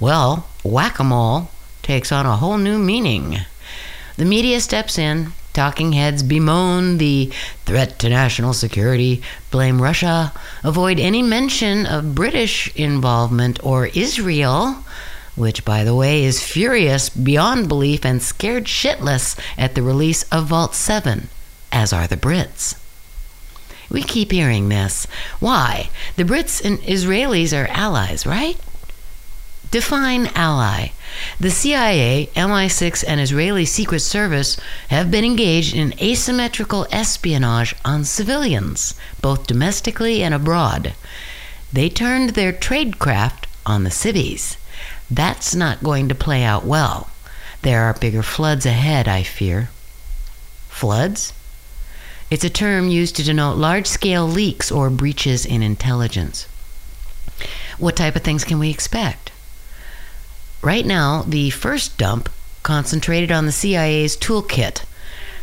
Well, 0.00 0.48
whack 0.64 0.98
a 0.98 1.04
mole 1.04 1.50
takes 1.82 2.12
on 2.12 2.26
a 2.26 2.36
whole 2.36 2.58
new 2.58 2.78
meaning. 2.78 3.38
The 4.16 4.24
media 4.24 4.60
steps 4.60 4.98
in, 4.98 5.32
talking 5.52 5.92
heads 5.92 6.22
bemoan 6.22 6.98
the 6.98 7.30
threat 7.64 7.98
to 7.98 8.08
national 8.08 8.52
security, 8.52 9.22
blame 9.50 9.82
Russia, 9.82 10.32
avoid 10.62 10.98
any 10.98 11.22
mention 11.22 11.86
of 11.86 12.14
British 12.14 12.74
involvement 12.76 13.62
or 13.64 13.86
Israel, 13.88 14.84
which, 15.34 15.64
by 15.64 15.82
the 15.84 15.94
way, 15.94 16.24
is 16.24 16.42
furious 16.42 17.08
beyond 17.08 17.68
belief 17.68 18.04
and 18.04 18.22
scared 18.22 18.64
shitless 18.64 19.38
at 19.56 19.74
the 19.74 19.82
release 19.82 20.22
of 20.24 20.46
Vault 20.46 20.74
7, 20.74 21.28
as 21.70 21.92
are 21.92 22.06
the 22.06 22.16
Brits. 22.16 22.78
We 23.90 24.02
keep 24.02 24.32
hearing 24.32 24.68
this. 24.68 25.06
Why? 25.38 25.90
The 26.16 26.24
Brits 26.24 26.64
and 26.64 26.78
Israelis 26.80 27.52
are 27.56 27.68
allies, 27.68 28.26
right? 28.26 28.58
Define 29.72 30.26
ally. 30.34 30.92
The 31.40 31.50
CIA, 31.50 32.28
MI6, 32.36 33.04
and 33.08 33.18
Israeli 33.18 33.64
Secret 33.64 34.00
Service 34.00 34.60
have 34.88 35.10
been 35.10 35.24
engaged 35.24 35.74
in 35.74 35.98
asymmetrical 35.98 36.86
espionage 36.92 37.74
on 37.82 38.04
civilians, 38.04 38.92
both 39.22 39.46
domestically 39.46 40.22
and 40.22 40.34
abroad. 40.34 40.92
They 41.72 41.88
turned 41.88 42.30
their 42.30 42.52
tradecraft 42.52 43.46
on 43.64 43.84
the 43.84 43.90
civvies. 43.90 44.58
That's 45.10 45.54
not 45.54 45.82
going 45.82 46.06
to 46.10 46.14
play 46.14 46.44
out 46.44 46.66
well. 46.66 47.08
There 47.62 47.84
are 47.84 47.94
bigger 47.94 48.22
floods 48.22 48.66
ahead, 48.66 49.08
I 49.08 49.22
fear. 49.22 49.70
Floods? 50.68 51.32
It's 52.30 52.44
a 52.44 52.50
term 52.50 52.88
used 52.88 53.16
to 53.16 53.22
denote 53.22 53.56
large 53.56 53.86
scale 53.86 54.26
leaks 54.26 54.70
or 54.70 54.90
breaches 54.90 55.46
in 55.46 55.62
intelligence. 55.62 56.46
What 57.78 57.96
type 57.96 58.16
of 58.16 58.22
things 58.22 58.44
can 58.44 58.58
we 58.58 58.68
expect? 58.68 59.31
Right 60.62 60.86
now, 60.86 61.24
the 61.26 61.50
first 61.50 61.98
dump 61.98 62.28
concentrated 62.62 63.32
on 63.32 63.46
the 63.46 63.52
CIA's 63.52 64.16
toolkit. 64.16 64.84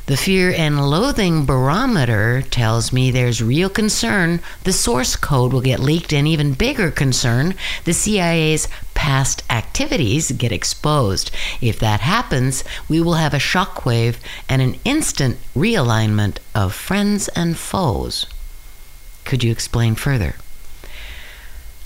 The 0.05 0.15
fear 0.15 0.53
and 0.53 0.89
loathing 0.89 1.45
barometer 1.45 2.41
tells 2.41 2.93
me 2.93 3.11
there's 3.11 3.43
real 3.43 3.69
concern 3.69 4.39
the 4.63 4.71
source 4.71 5.17
code 5.17 5.51
will 5.51 5.59
get 5.59 5.81
leaked, 5.81 6.13
and 6.13 6.25
even 6.25 6.53
bigger 6.53 6.89
concern 6.89 7.53
the 7.83 7.93
CIA's 7.93 8.69
past 8.93 9.43
activities 9.49 10.31
get 10.31 10.53
exposed. 10.53 11.31
If 11.59 11.79
that 11.79 11.99
happens, 11.99 12.63
we 12.87 13.01
will 13.01 13.15
have 13.15 13.33
a 13.33 13.39
shockwave 13.39 14.15
and 14.47 14.61
an 14.61 14.79
instant 14.85 15.37
realignment 15.53 16.37
of 16.55 16.73
friends 16.73 17.27
and 17.35 17.57
foes. 17.57 18.25
Could 19.25 19.43
you 19.43 19.51
explain 19.51 19.95
further? 19.95 20.35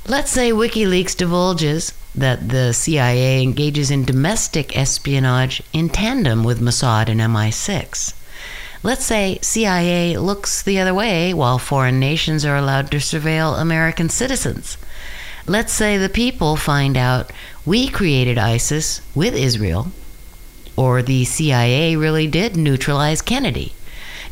Let's 0.06 0.32
say 0.32 0.52
WikiLeaks 0.52 1.16
divulges 1.16 1.94
that 2.14 2.50
the 2.50 2.74
CIA 2.74 3.42
engages 3.42 3.90
in 3.90 4.04
domestic 4.04 4.76
espionage 4.78 5.64
in 5.72 5.88
tandem 5.88 6.44
with 6.44 6.60
Mossad 6.60 7.08
and 7.08 7.22
MI6. 7.22 8.14
Let's 8.84 9.06
say 9.06 9.40
CIA 9.42 10.18
looks 10.18 10.62
the 10.62 10.78
other 10.78 10.94
way 10.94 11.34
while 11.34 11.58
foreign 11.58 12.02
nations 12.02 12.44
are 12.44 12.58
allowed 12.58 12.92
to 12.92 12.98
surveil 12.98 13.58
American 13.58 14.10
citizens. 14.10 14.78
Let's 15.48 15.72
say 15.72 15.98
the 15.98 16.10
people 16.10 16.58
find 16.58 16.98
out 16.98 17.32
we 17.66 17.88
created 17.88 18.38
ISIS 18.38 19.00
with 19.16 19.34
Israel, 19.34 19.94
or 20.76 21.02
the 21.02 21.24
CIA 21.24 21.96
really 21.96 22.28
did 22.28 22.58
neutralize 22.58 23.22
Kennedy. 23.22 23.72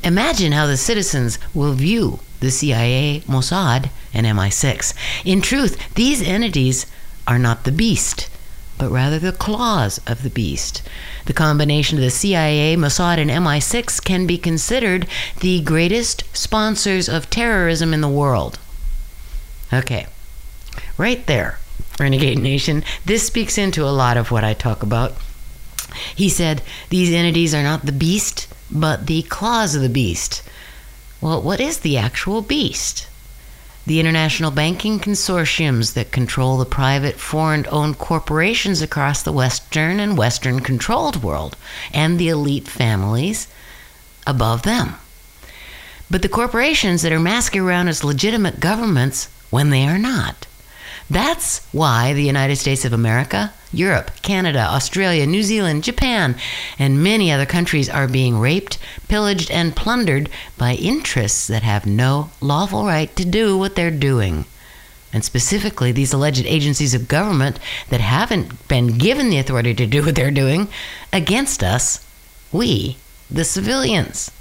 Imagine 0.03 0.51
how 0.51 0.67
the 0.67 0.75
citizens 0.75 1.39
will 1.53 1.71
view 1.71 2.19
the 2.41 2.51
CIA, 2.51 3.21
Mossad, 3.27 3.89
and 4.13 4.27
MI6. 4.27 4.93
In 5.23 5.41
truth, 5.41 5.95
these 5.95 6.21
entities 6.21 6.85
are 7.25 7.39
not 7.39 7.63
the 7.63 7.71
beast, 7.71 8.29
but 8.77 8.89
rather 8.89 9.19
the 9.19 9.31
claws 9.31 9.99
of 10.07 10.23
the 10.23 10.29
beast. 10.29 10.81
The 11.25 11.33
combination 11.33 11.97
of 11.97 12.03
the 12.03 12.09
CIA, 12.09 12.75
Mossad, 12.75 13.19
and 13.19 13.29
MI6 13.29 14.03
can 14.03 14.27
be 14.27 14.37
considered 14.37 15.07
the 15.39 15.61
greatest 15.61 16.23
sponsors 16.35 17.07
of 17.07 17.29
terrorism 17.29 17.93
in 17.93 18.01
the 18.01 18.09
world. 18.09 18.59
Okay, 19.71 20.07
right 20.97 21.25
there, 21.27 21.59
Renegade 21.99 22.39
Nation. 22.39 22.83
This 23.05 23.25
speaks 23.25 23.57
into 23.57 23.83
a 23.85 23.93
lot 23.93 24.17
of 24.17 24.31
what 24.31 24.43
I 24.43 24.53
talk 24.53 24.83
about. 24.83 25.13
He 26.15 26.27
said, 26.27 26.61
These 26.89 27.13
entities 27.13 27.53
are 27.53 27.63
not 27.63 27.85
the 27.85 27.91
beast, 27.91 28.47
but 28.71 29.05
the 29.07 29.21
claws 29.23 29.75
of 29.75 29.81
the 29.81 29.89
beast. 29.89 30.41
Well, 31.21 31.39
what 31.39 31.61
is 31.61 31.79
the 31.79 31.97
actual 31.97 32.41
beast? 32.41 33.07
The 33.85 33.99
international 33.99 34.49
banking 34.49 34.99
consortiums 34.99 35.93
that 35.93 36.11
control 36.11 36.57
the 36.57 36.65
private 36.65 37.19
foreign 37.19 37.67
owned 37.69 37.99
corporations 37.99 38.81
across 38.81 39.21
the 39.21 39.31
Western 39.31 39.99
and 39.99 40.17
Western 40.17 40.61
controlled 40.61 41.23
world, 41.23 41.55
and 41.93 42.19
the 42.19 42.29
elite 42.29 42.67
families 42.67 43.47
above 44.25 44.63
them. 44.63 44.95
But 46.09 46.23
the 46.23 46.29
corporations 46.29 47.03
that 47.03 47.11
are 47.11 47.19
masking 47.19 47.61
around 47.61 47.87
as 47.87 48.03
legitimate 48.03 48.59
governments 48.59 49.29
when 49.51 49.69
they 49.69 49.87
are 49.87 49.99
not. 49.99 50.47
That's 51.11 51.59
why 51.73 52.13
the 52.13 52.23
United 52.23 52.55
States 52.55 52.85
of 52.85 52.93
America, 52.93 53.51
Europe, 53.73 54.11
Canada, 54.21 54.59
Australia, 54.59 55.27
New 55.27 55.43
Zealand, 55.43 55.83
Japan, 55.83 56.37
and 56.79 57.03
many 57.03 57.29
other 57.29 57.45
countries 57.45 57.89
are 57.89 58.07
being 58.07 58.39
raped, 58.39 58.77
pillaged, 59.09 59.51
and 59.51 59.75
plundered 59.75 60.29
by 60.57 60.75
interests 60.75 61.47
that 61.47 61.63
have 61.63 61.85
no 61.85 62.31
lawful 62.39 62.85
right 62.85 63.13
to 63.17 63.25
do 63.25 63.57
what 63.57 63.75
they're 63.75 63.91
doing. 63.91 64.45
And 65.11 65.25
specifically, 65.25 65.91
these 65.91 66.13
alleged 66.13 66.45
agencies 66.45 66.93
of 66.93 67.09
government 67.09 67.59
that 67.89 67.99
haven't 67.99 68.69
been 68.69 68.97
given 68.97 69.29
the 69.29 69.39
authority 69.39 69.73
to 69.73 69.85
do 69.85 70.05
what 70.05 70.15
they're 70.15 70.31
doing 70.31 70.69
against 71.11 71.61
us, 71.61 72.07
we, 72.53 72.95
the 73.29 73.43
civilians. 73.43 74.31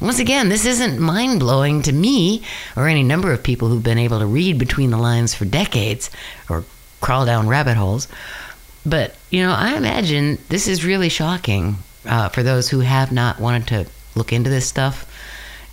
Once 0.00 0.18
again, 0.18 0.48
this 0.48 0.66
isn't 0.66 0.98
mind 0.98 1.38
blowing 1.38 1.82
to 1.82 1.92
me 1.92 2.42
or 2.76 2.88
any 2.88 3.02
number 3.02 3.32
of 3.32 3.42
people 3.42 3.68
who've 3.68 3.82
been 3.82 3.98
able 3.98 4.18
to 4.18 4.26
read 4.26 4.58
between 4.58 4.90
the 4.90 4.98
lines 4.98 5.34
for 5.34 5.44
decades 5.44 6.10
or 6.48 6.64
crawl 7.00 7.24
down 7.24 7.46
rabbit 7.46 7.76
holes. 7.76 8.08
But, 8.84 9.14
you 9.30 9.42
know, 9.42 9.52
I 9.52 9.76
imagine 9.76 10.38
this 10.48 10.68
is 10.68 10.84
really 10.84 11.08
shocking 11.08 11.76
uh, 12.06 12.28
for 12.28 12.42
those 12.42 12.68
who 12.68 12.80
have 12.80 13.12
not 13.12 13.40
wanted 13.40 13.68
to 13.68 13.86
look 14.14 14.32
into 14.32 14.50
this 14.50 14.66
stuff 14.66 15.10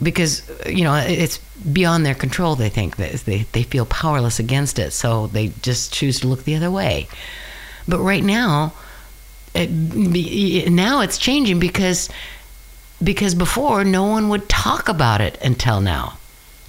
because, 0.02 0.50
you 0.66 0.84
know, 0.84 0.96
it's 0.96 1.38
beyond 1.38 2.06
their 2.06 2.16
control, 2.16 2.56
they 2.56 2.70
think. 2.70 2.96
They, 2.96 3.46
they 3.52 3.64
feel 3.64 3.86
powerless 3.86 4.40
against 4.40 4.80
it, 4.80 4.92
so 4.92 5.28
they 5.28 5.50
just 5.62 5.94
choose 5.94 6.20
to 6.22 6.28
look 6.28 6.44
the 6.44 6.56
other 6.56 6.72
way. 6.72 7.08
But 7.88 8.00
right 8.00 8.24
now, 8.24 8.74
it, 9.54 9.70
now 10.72 11.02
it's 11.02 11.18
changing 11.18 11.60
because 11.60 12.10
because 13.04 13.36
before 13.36 13.84
no 13.84 14.04
one 14.06 14.30
would 14.30 14.50
talk 14.50 14.88
about 14.88 15.22
it 15.22 15.40
until 15.42 15.82
now. 15.82 16.18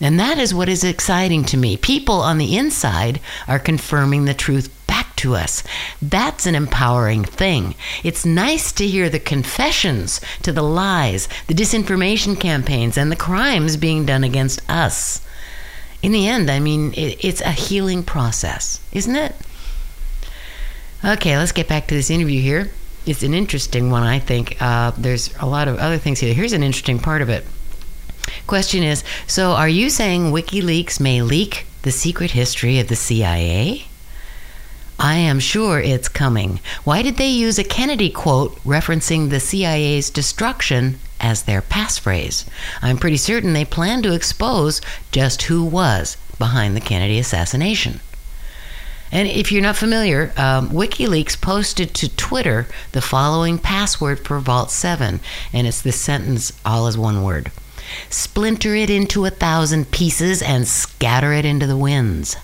And 0.01 0.18
that 0.18 0.38
is 0.38 0.53
what 0.53 0.68
is 0.68 0.83
exciting 0.83 1.45
to 1.45 1.57
me. 1.57 1.77
People 1.77 2.16
on 2.16 2.38
the 2.38 2.57
inside 2.57 3.21
are 3.47 3.61
confirming 3.61 4.25
the 4.25 4.35
truth 4.35 4.68
back 4.88 5.14
to 5.16 5.37
us. 5.37 5.62
That's 6.03 6.45
an 6.45 6.57
empowering 6.57 7.25
thing. 7.25 7.77
It's 8.03 8.27
nice 8.27 8.73
to 8.73 8.87
hear 8.87 9.09
the 9.09 9.21
confessions 9.21 10.21
to 10.42 10.51
the 10.51 10.62
lies, 10.62 11.29
the 11.47 11.55
disinformation 11.55 12.38
campaigns, 12.38 12.99
and 12.99 13.12
the 13.12 13.16
crimes 13.16 13.77
being 13.77 14.05
done 14.05 14.25
against 14.25 14.68
us. 14.68 15.21
In 16.03 16.11
the 16.11 16.27
end, 16.27 16.51
I 16.51 16.59
mean, 16.59 16.92
it's 16.97 17.40
a 17.40 17.53
healing 17.53 18.03
process, 18.03 18.81
isn't 18.92 19.14
it? 19.14 19.37
Okay, 21.05 21.38
let's 21.38 21.53
get 21.53 21.68
back 21.68 21.87
to 21.87 21.95
this 21.95 22.11
interview 22.11 22.40
here 22.40 22.71
it's 23.07 23.23
an 23.23 23.35
interesting 23.35 23.91
one, 23.91 24.03
I 24.03 24.19
think. 24.19 24.61
Uh, 24.61 24.93
there's 24.97 25.35
a 25.41 25.47
lot 25.47 25.69
of 25.69 25.79
other 25.79 25.99
things 25.99 26.21
here. 26.21 26.35
Here's 26.35 26.53
an 26.53 26.62
interesting 26.62 26.99
part 26.99 27.23
of 27.23 27.29
it. 27.29 27.45
Question 28.47 28.83
is 28.83 29.05
So, 29.27 29.53
are 29.53 29.69
you 29.69 29.91
saying 29.91 30.33
WikiLeaks 30.33 31.01
may 31.01 31.23
leak 31.23 31.67
the 31.83 31.91
secret 31.91 32.33
history 32.33 32.79
of 32.79 32.88
the 32.88 32.97
CIA? 32.97 33.87
I 34.99 35.17
am 35.17 35.41
sure 35.41 35.81
it's 35.81 36.09
coming. 36.09 36.61
Why 36.85 37.03
did 37.03 37.17
they 37.17 37.29
use 37.29 37.59
a 37.59 37.65
Kennedy 37.65 38.09
quote 38.09 38.55
referencing 38.62 39.31
the 39.31 39.41
CIA's 39.41 40.11
destruction 40.11 41.01
as 41.19 41.43
their 41.43 41.61
passphrase? 41.61 42.45
I'm 42.83 42.99
pretty 42.99 43.17
certain 43.17 43.53
they 43.53 43.65
plan 43.65 44.03
to 44.03 44.15
expose 44.15 44.81
just 45.11 45.43
who 45.43 45.65
was 45.65 46.17
behind 46.38 46.77
the 46.77 46.81
Kennedy 46.81 47.19
assassination. 47.19 48.01
And 49.12 49.29
if 49.29 49.53
you're 49.53 49.61
not 49.61 49.77
familiar, 49.77 50.33
um, 50.38 50.70
WikiLeaks 50.70 51.38
posted 51.38 51.92
to 51.94 52.09
Twitter 52.16 52.66
the 52.92 53.03
following 53.03 53.59
password 53.59 54.20
for 54.20 54.40
Vault 54.40 54.70
7, 54.70 55.20
and 55.53 55.66
it's 55.66 55.83
this 55.83 56.01
sentence 56.01 56.51
all 56.64 56.87
as 56.87 56.96
one 56.96 57.22
word 57.22 57.53
Splinter 58.09 58.75
it 58.75 58.88
into 58.88 59.27
a 59.27 59.31
thousand 59.31 59.90
pieces 59.90 60.40
and 60.40 60.66
scatter 60.66 61.35
it 61.35 61.44
into 61.44 61.66
the 61.66 61.77
winds. 61.77 62.37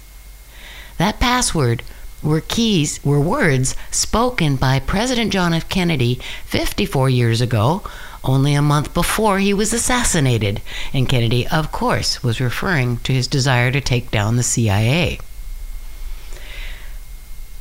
That 0.98 1.20
password 1.20 1.82
were 2.22 2.42
keys 2.42 3.02
were 3.02 3.20
words 3.20 3.74
spoken 3.90 4.56
by 4.56 4.78
President 4.78 5.32
John 5.32 5.54
F. 5.54 5.66
Kennedy 5.70 6.20
54 6.44 7.08
years 7.08 7.40
ago, 7.40 7.82
only 8.22 8.52
a 8.52 8.60
month 8.60 8.92
before 8.92 9.38
he 9.38 9.54
was 9.54 9.72
assassinated, 9.72 10.60
and 10.92 11.08
Kennedy, 11.08 11.46
of 11.46 11.72
course, 11.72 12.22
was 12.22 12.42
referring 12.42 12.98
to 12.98 13.12
his 13.14 13.26
desire 13.26 13.70
to 13.70 13.80
take 13.80 14.10
down 14.10 14.36
the 14.36 14.42
CIA. 14.42 15.18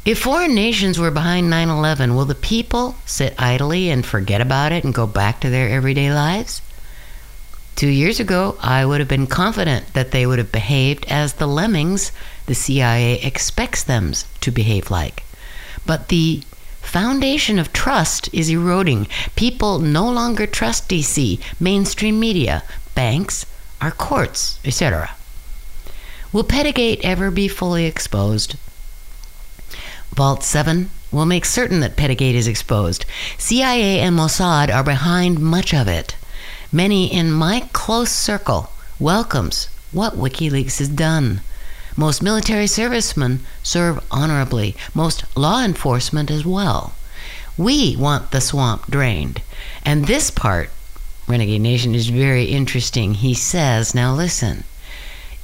If 0.08 0.20
foreign 0.20 0.56
nations 0.56 0.98
were 0.98 1.12
behind 1.12 1.50
9 1.50 1.68
11, 1.68 2.16
will 2.16 2.24
the 2.24 2.34
people 2.34 2.96
sit 3.06 3.36
idly 3.38 3.90
and 3.90 4.06
forget 4.06 4.40
about 4.40 4.72
it 4.72 4.86
and 4.86 4.94
go 4.94 5.06
back 5.06 5.42
to 5.42 5.50
their 5.50 5.68
everyday 5.68 6.14
lives? 6.14 6.62
Two 7.76 7.90
years 7.90 8.18
ago, 8.18 8.56
I 8.62 8.86
would 8.86 9.02
have 9.02 9.10
been 9.10 9.28
confident 9.28 9.92
that 9.96 10.12
they 10.12 10.26
would 10.26 10.38
have 10.38 10.50
behaved 10.50 11.06
as 11.10 11.34
the 11.34 11.46
lemmings 11.46 12.14
the 12.46 12.56
CIA 12.56 13.20
expects 13.22 13.84
them 13.84 14.14
to 14.40 14.50
behave 14.50 14.90
like. 14.90 15.24
But 15.86 16.08
the 16.08 16.42
foundation 16.80 17.60
of 17.60 17.74
trust 17.74 18.30
is 18.34 18.50
eroding. 18.50 19.10
People 19.36 19.78
no 19.78 20.10
longer 20.10 20.48
trust 20.48 20.88
DC, 20.88 21.42
mainstream 21.60 22.18
media, 22.18 22.64
banks, 22.96 23.46
our 23.82 23.92
courts, 23.92 24.58
etc. 24.64 25.12
Will 26.32 26.46
Pedogate 26.46 27.04
ever 27.04 27.30
be 27.30 27.50
fully 27.50 27.84
exposed? 27.84 28.56
Vault 30.18 30.42
7 30.42 30.90
will 31.12 31.28
make 31.28 31.46
certain 31.46 31.80
that 31.82 31.96
Pedogate 31.96 32.34
is 32.34 32.48
exposed. 32.48 33.06
CIA 33.38 34.00
and 34.00 34.18
Mossad 34.18 34.74
are 34.74 34.84
behind 34.84 35.38
much 35.40 35.76
of 35.76 35.88
it. 35.88 36.16
Many 36.72 37.06
in 37.14 37.32
my 37.32 37.70
close 37.72 38.10
circle 38.10 38.72
welcomes 39.00 39.68
what 39.92 40.16
WikiLeaks 40.16 40.80
has 40.80 40.90
done. 40.90 41.42
Most 41.96 42.24
military 42.24 42.66
servicemen 42.66 43.42
serve 43.62 44.04
honorably, 44.10 44.76
most 44.96 45.24
law 45.38 45.64
enforcement 45.64 46.32
as 46.32 46.44
well. 46.44 46.96
We 47.56 47.96
want 47.96 48.32
the 48.32 48.42
swamp 48.42 48.90
drained. 48.90 49.44
And 49.86 50.08
this 50.08 50.32
part, 50.32 50.72
Renegade 51.28 51.62
Nation, 51.62 51.94
is 51.94 52.10
very 52.10 52.46
interesting. 52.46 53.14
He 53.14 53.36
says, 53.36 53.94
now 53.94 54.16
listen, 54.16 54.64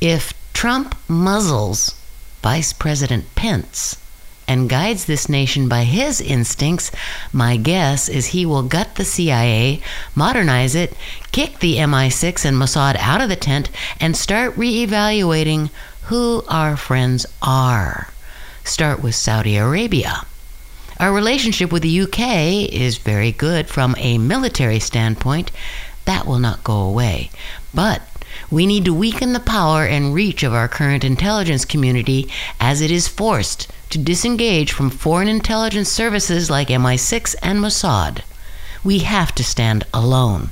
if 0.01 0.33
Trump 0.51 0.95
muzzles 1.07 1.93
Vice 2.41 2.73
President 2.73 3.35
Pence, 3.35 3.97
and 4.47 4.69
guides 4.69 5.05
this 5.05 5.29
nation 5.29 5.67
by 5.67 5.83
his 5.83 6.19
instincts, 6.21 6.91
my 7.31 7.57
guess 7.57 8.09
is 8.09 8.27
he 8.27 8.45
will 8.45 8.63
gut 8.63 8.95
the 8.95 9.05
CIA, 9.05 9.81
modernize 10.15 10.75
it, 10.75 10.93
kick 11.31 11.59
the 11.59 11.77
MI6 11.77 12.45
and 12.45 12.57
Mossad 12.57 12.95
out 12.97 13.21
of 13.21 13.29
the 13.29 13.35
tent, 13.35 13.69
and 13.99 14.15
start 14.15 14.55
reevaluating 14.55 15.69
who 16.03 16.43
our 16.47 16.75
friends 16.75 17.25
are. 17.41 18.09
Start 18.63 19.01
with 19.01 19.15
Saudi 19.15 19.57
Arabia. 19.57 20.25
Our 20.99 21.11
relationship 21.11 21.71
with 21.71 21.83
the 21.83 22.01
UK 22.01 22.71
is 22.71 22.97
very 22.97 23.31
good 23.31 23.67
from 23.67 23.95
a 23.97 24.17
military 24.17 24.79
standpoint. 24.79 25.51
That 26.05 26.25
will 26.25 26.39
not 26.39 26.63
go 26.63 26.79
away. 26.81 27.29
But 27.73 28.01
we 28.49 28.65
need 28.65 28.85
to 28.85 28.93
weaken 28.93 29.33
the 29.33 29.39
power 29.39 29.85
and 29.85 30.13
reach 30.13 30.43
of 30.43 30.53
our 30.53 30.67
current 30.67 31.03
intelligence 31.03 31.65
community 31.65 32.29
as 32.59 32.81
it 32.81 32.91
is 32.91 33.07
forced 33.07 33.67
to 33.89 33.97
disengage 33.97 34.71
from 34.71 34.89
foreign 34.89 35.27
intelligence 35.27 35.89
services 35.89 36.49
like 36.49 36.69
MI6 36.69 37.35
and 37.41 37.59
Mossad. 37.59 38.21
We 38.83 38.99
have 38.99 39.33
to 39.35 39.43
stand 39.43 39.85
alone. 39.93 40.49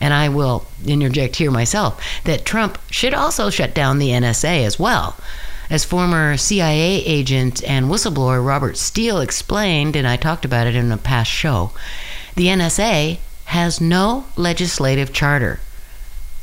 And 0.00 0.12
I 0.12 0.28
will 0.28 0.66
interject 0.84 1.36
here 1.36 1.50
myself 1.50 2.02
that 2.24 2.44
Trump 2.44 2.78
should 2.90 3.14
also 3.14 3.48
shut 3.48 3.74
down 3.74 3.98
the 3.98 4.10
NSA 4.10 4.64
as 4.64 4.78
well. 4.78 5.16
As 5.70 5.84
former 5.84 6.36
CIA 6.36 7.02
agent 7.04 7.62
and 7.64 7.86
whistleblower 7.86 8.44
Robert 8.44 8.76
Steele 8.76 9.20
explained, 9.20 9.96
and 9.96 10.06
I 10.06 10.16
talked 10.16 10.44
about 10.44 10.66
it 10.66 10.76
in 10.76 10.92
a 10.92 10.96
past 10.96 11.30
show, 11.30 11.72
the 12.36 12.46
NSA 12.46 13.18
has 13.46 13.80
no 13.80 14.26
legislative 14.36 15.12
charter. 15.12 15.60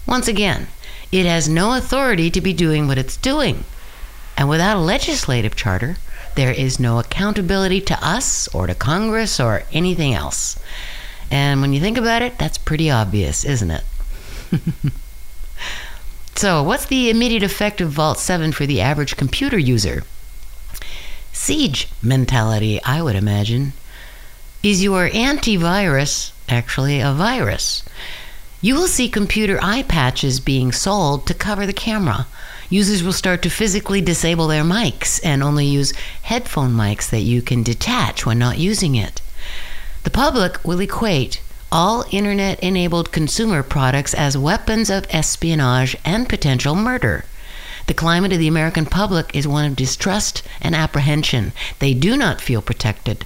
Once 0.05 0.27
again, 0.27 0.67
it 1.11 1.25
has 1.25 1.47
no 1.47 1.75
authority 1.75 2.29
to 2.31 2.41
be 2.41 2.53
doing 2.53 2.87
what 2.87 2.97
it's 2.97 3.17
doing. 3.17 3.63
And 4.35 4.49
without 4.49 4.77
a 4.77 4.79
legislative 4.79 5.55
charter, 5.55 5.97
there 6.35 6.51
is 6.51 6.79
no 6.79 6.99
accountability 6.99 7.81
to 7.81 8.05
us 8.05 8.47
or 8.49 8.67
to 8.67 8.73
Congress 8.73 9.39
or 9.39 9.63
anything 9.71 10.13
else. 10.13 10.59
And 11.29 11.61
when 11.61 11.73
you 11.73 11.79
think 11.79 11.97
about 11.97 12.21
it, 12.21 12.37
that's 12.37 12.57
pretty 12.57 12.89
obvious, 12.89 13.45
isn't 13.45 13.71
it? 13.71 13.83
so, 16.35 16.63
what's 16.63 16.85
the 16.85 17.09
immediate 17.09 17.43
effect 17.43 17.81
of 17.81 17.91
Vault 17.91 18.19
7 18.19 18.51
for 18.51 18.65
the 18.65 18.81
average 18.81 19.15
computer 19.15 19.57
user? 19.57 20.03
Siege 21.31 21.87
mentality, 22.01 22.81
I 22.83 23.01
would 23.01 23.15
imagine. 23.15 23.73
Is 24.61 24.83
your 24.83 25.09
antivirus 25.09 26.31
actually 26.47 26.99
a 26.99 27.13
virus? 27.13 27.83
You 28.63 28.75
will 28.75 28.87
see 28.87 29.09
computer 29.09 29.59
eye 29.61 29.83
patches 29.83 30.39
being 30.39 30.71
sold 30.71 31.27
to 31.27 31.33
cover 31.33 31.65
the 31.65 31.73
camera. 31.73 32.27
Users 32.69 33.03
will 33.03 33.11
start 33.11 33.41
to 33.41 33.49
physically 33.49 33.99
disable 33.99 34.47
their 34.47 34.63
mics 34.63 35.19
and 35.21 35.43
only 35.43 35.65
use 35.65 35.91
headphone 36.21 36.71
mics 36.71 37.09
that 37.09 37.23
you 37.23 37.41
can 37.41 37.61
detach 37.61 38.25
when 38.25 38.39
not 38.39 38.59
using 38.59 38.95
it. 38.95 39.21
The 40.03 40.09
public 40.09 40.63
will 40.63 40.79
equate 40.79 41.41
all 41.73 42.05
internet 42.09 42.57
enabled 42.61 43.11
consumer 43.11 43.63
products 43.63 44.13
as 44.13 44.37
weapons 44.37 44.89
of 44.89 45.07
espionage 45.09 45.97
and 46.05 46.29
potential 46.29 46.73
murder. 46.73 47.25
The 47.87 47.93
climate 47.93 48.31
of 48.31 48.39
the 48.39 48.47
American 48.47 48.85
public 48.85 49.35
is 49.35 49.45
one 49.45 49.65
of 49.65 49.75
distrust 49.75 50.41
and 50.61 50.73
apprehension. 50.73 51.51
They 51.79 51.93
do 51.93 52.15
not 52.15 52.39
feel 52.39 52.61
protected. 52.61 53.25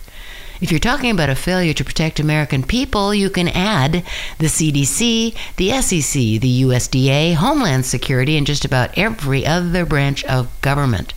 If 0.59 0.71
you're 0.71 0.79
talking 0.79 1.11
about 1.11 1.29
a 1.29 1.35
failure 1.35 1.73
to 1.73 1.85
protect 1.85 2.19
American 2.19 2.63
people, 2.63 3.13
you 3.13 3.29
can 3.29 3.47
add 3.47 4.03
the 4.39 4.47
CDC, 4.47 5.35
the 5.55 5.81
SEC, 5.81 6.41
the 6.41 6.61
USDA, 6.63 7.35
Homeland 7.35 7.85
Security, 7.85 8.35
and 8.35 8.47
just 8.47 8.65
about 8.65 8.97
every 8.97 9.45
other 9.45 9.85
branch 9.85 10.23
of 10.23 10.49
government. 10.61 11.13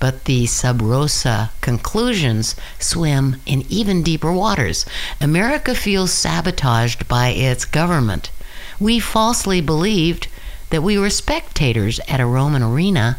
But 0.00 0.24
the 0.24 0.46
sub 0.46 0.82
rosa 0.82 1.52
conclusions 1.60 2.56
swim 2.80 3.36
in 3.46 3.64
even 3.68 4.02
deeper 4.02 4.32
waters. 4.32 4.84
America 5.20 5.72
feels 5.72 6.12
sabotaged 6.12 7.06
by 7.06 7.28
its 7.28 7.64
government. 7.64 8.32
We 8.80 8.98
falsely 8.98 9.60
believed 9.60 10.26
that 10.70 10.82
we 10.82 10.98
were 10.98 11.10
spectators 11.10 12.00
at 12.08 12.18
a 12.18 12.26
Roman 12.26 12.64
arena 12.64 13.18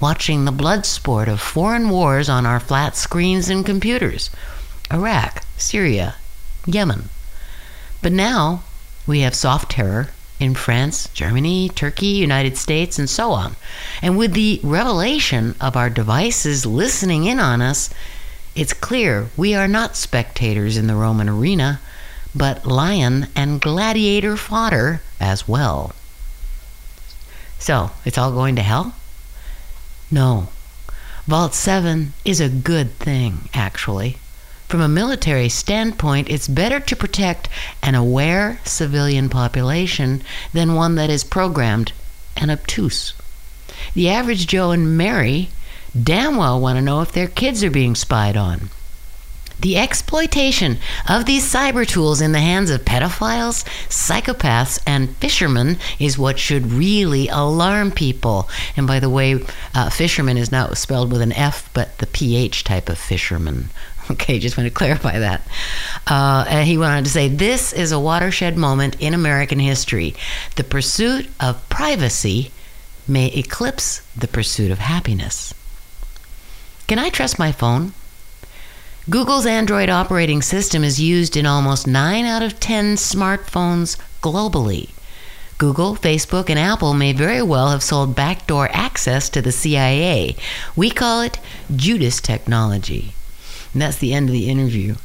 watching 0.00 0.44
the 0.44 0.52
blood 0.52 0.84
sport 0.84 1.28
of 1.28 1.40
foreign 1.40 1.90
wars 1.90 2.28
on 2.28 2.44
our 2.44 2.58
flat 2.58 2.96
screens 2.96 3.48
and 3.48 3.64
computers. 3.64 4.30
Iraq, 4.92 5.44
Syria, 5.56 6.16
Yemen. 6.66 7.08
But 8.02 8.12
now 8.12 8.62
we 9.06 9.20
have 9.20 9.34
soft 9.34 9.72
terror 9.72 10.10
in 10.38 10.54
France, 10.54 11.08
Germany, 11.12 11.68
Turkey, 11.68 12.06
United 12.06 12.56
States, 12.56 12.98
and 12.98 13.08
so 13.08 13.32
on. 13.32 13.56
And 14.00 14.16
with 14.16 14.32
the 14.32 14.60
revelation 14.62 15.54
of 15.60 15.76
our 15.76 15.90
devices 15.90 16.64
listening 16.64 17.26
in 17.26 17.38
on 17.38 17.60
us, 17.60 17.90
it's 18.54 18.72
clear 18.72 19.28
we 19.36 19.54
are 19.54 19.68
not 19.68 19.96
spectators 19.96 20.76
in 20.76 20.86
the 20.86 20.94
Roman 20.94 21.28
arena, 21.28 21.80
but 22.34 22.66
lion 22.66 23.28
and 23.36 23.60
gladiator 23.60 24.36
fodder 24.36 25.02
as 25.20 25.46
well. 25.46 25.92
So, 27.58 27.90
it's 28.06 28.16
all 28.16 28.32
going 28.32 28.56
to 28.56 28.62
hell? 28.62 28.94
No. 30.10 30.48
Vault 31.26 31.54
7 31.54 32.14
is 32.24 32.40
a 32.40 32.48
good 32.48 32.92
thing, 32.94 33.50
actually. 33.52 34.16
From 34.70 34.80
a 34.80 34.88
military 34.88 35.48
standpoint, 35.48 36.30
it's 36.30 36.46
better 36.46 36.78
to 36.78 36.94
protect 36.94 37.48
an 37.82 37.96
aware 37.96 38.60
civilian 38.62 39.28
population 39.28 40.22
than 40.52 40.76
one 40.76 40.94
that 40.94 41.10
is 41.10 41.24
programmed 41.24 41.90
and 42.36 42.52
obtuse. 42.52 43.12
The 43.94 44.08
average 44.08 44.46
Joe 44.46 44.70
and 44.70 44.96
Mary 44.96 45.48
damn 46.00 46.36
well 46.36 46.60
want 46.60 46.76
to 46.76 46.82
know 46.82 47.00
if 47.00 47.10
their 47.10 47.26
kids 47.26 47.64
are 47.64 47.70
being 47.70 47.96
spied 47.96 48.36
on. 48.36 48.70
The 49.58 49.76
exploitation 49.76 50.78
of 51.08 51.24
these 51.24 51.52
cyber 51.52 51.84
tools 51.84 52.20
in 52.20 52.30
the 52.30 52.38
hands 52.38 52.70
of 52.70 52.84
pedophiles, 52.84 53.64
psychopaths, 53.88 54.78
and 54.86 55.16
fishermen 55.16 55.78
is 55.98 56.16
what 56.16 56.38
should 56.38 56.70
really 56.70 57.26
alarm 57.26 57.90
people. 57.90 58.48
And 58.76 58.86
by 58.86 59.00
the 59.00 59.10
way, 59.10 59.44
uh, 59.74 59.90
fisherman 59.90 60.36
is 60.36 60.52
not 60.52 60.78
spelled 60.78 61.10
with 61.10 61.22
an 61.22 61.32
F, 61.32 61.68
but 61.74 61.98
the 61.98 62.06
PH 62.06 62.62
type 62.62 62.88
of 62.88 62.98
fisherman. 62.98 63.70
Okay, 64.10 64.40
just 64.40 64.56
want 64.56 64.66
to 64.66 64.74
clarify 64.74 65.20
that. 65.20 65.46
Uh, 66.06 66.44
and 66.48 66.66
he 66.66 66.76
went 66.76 66.92
on 66.92 67.04
to 67.04 67.10
say, 67.10 67.28
This 67.28 67.72
is 67.72 67.92
a 67.92 68.00
watershed 68.00 68.56
moment 68.56 68.96
in 69.00 69.14
American 69.14 69.60
history. 69.60 70.14
The 70.56 70.64
pursuit 70.64 71.28
of 71.38 71.66
privacy 71.68 72.50
may 73.06 73.28
eclipse 73.28 74.00
the 74.16 74.26
pursuit 74.26 74.72
of 74.72 74.78
happiness. 74.78 75.54
Can 76.88 76.98
I 76.98 77.08
trust 77.08 77.38
my 77.38 77.52
phone? 77.52 77.92
Google's 79.08 79.46
Android 79.46 79.88
operating 79.88 80.42
system 80.42 80.82
is 80.82 81.00
used 81.00 81.36
in 81.36 81.46
almost 81.46 81.86
9 81.86 82.24
out 82.24 82.42
of 82.42 82.58
10 82.58 82.96
smartphones 82.96 83.96
globally. 84.22 84.90
Google, 85.56 85.94
Facebook, 85.94 86.50
and 86.50 86.58
Apple 86.58 86.94
may 86.94 87.12
very 87.12 87.42
well 87.42 87.70
have 87.70 87.82
sold 87.82 88.16
backdoor 88.16 88.68
access 88.72 89.28
to 89.28 89.42
the 89.42 89.52
CIA. 89.52 90.34
We 90.74 90.90
call 90.90 91.20
it 91.20 91.38
Judas 91.74 92.20
technology. 92.20 93.14
And 93.72 93.82
that's 93.82 93.98
the 93.98 94.14
end 94.14 94.28
of 94.28 94.32
the 94.32 94.48
interview. 94.48 94.96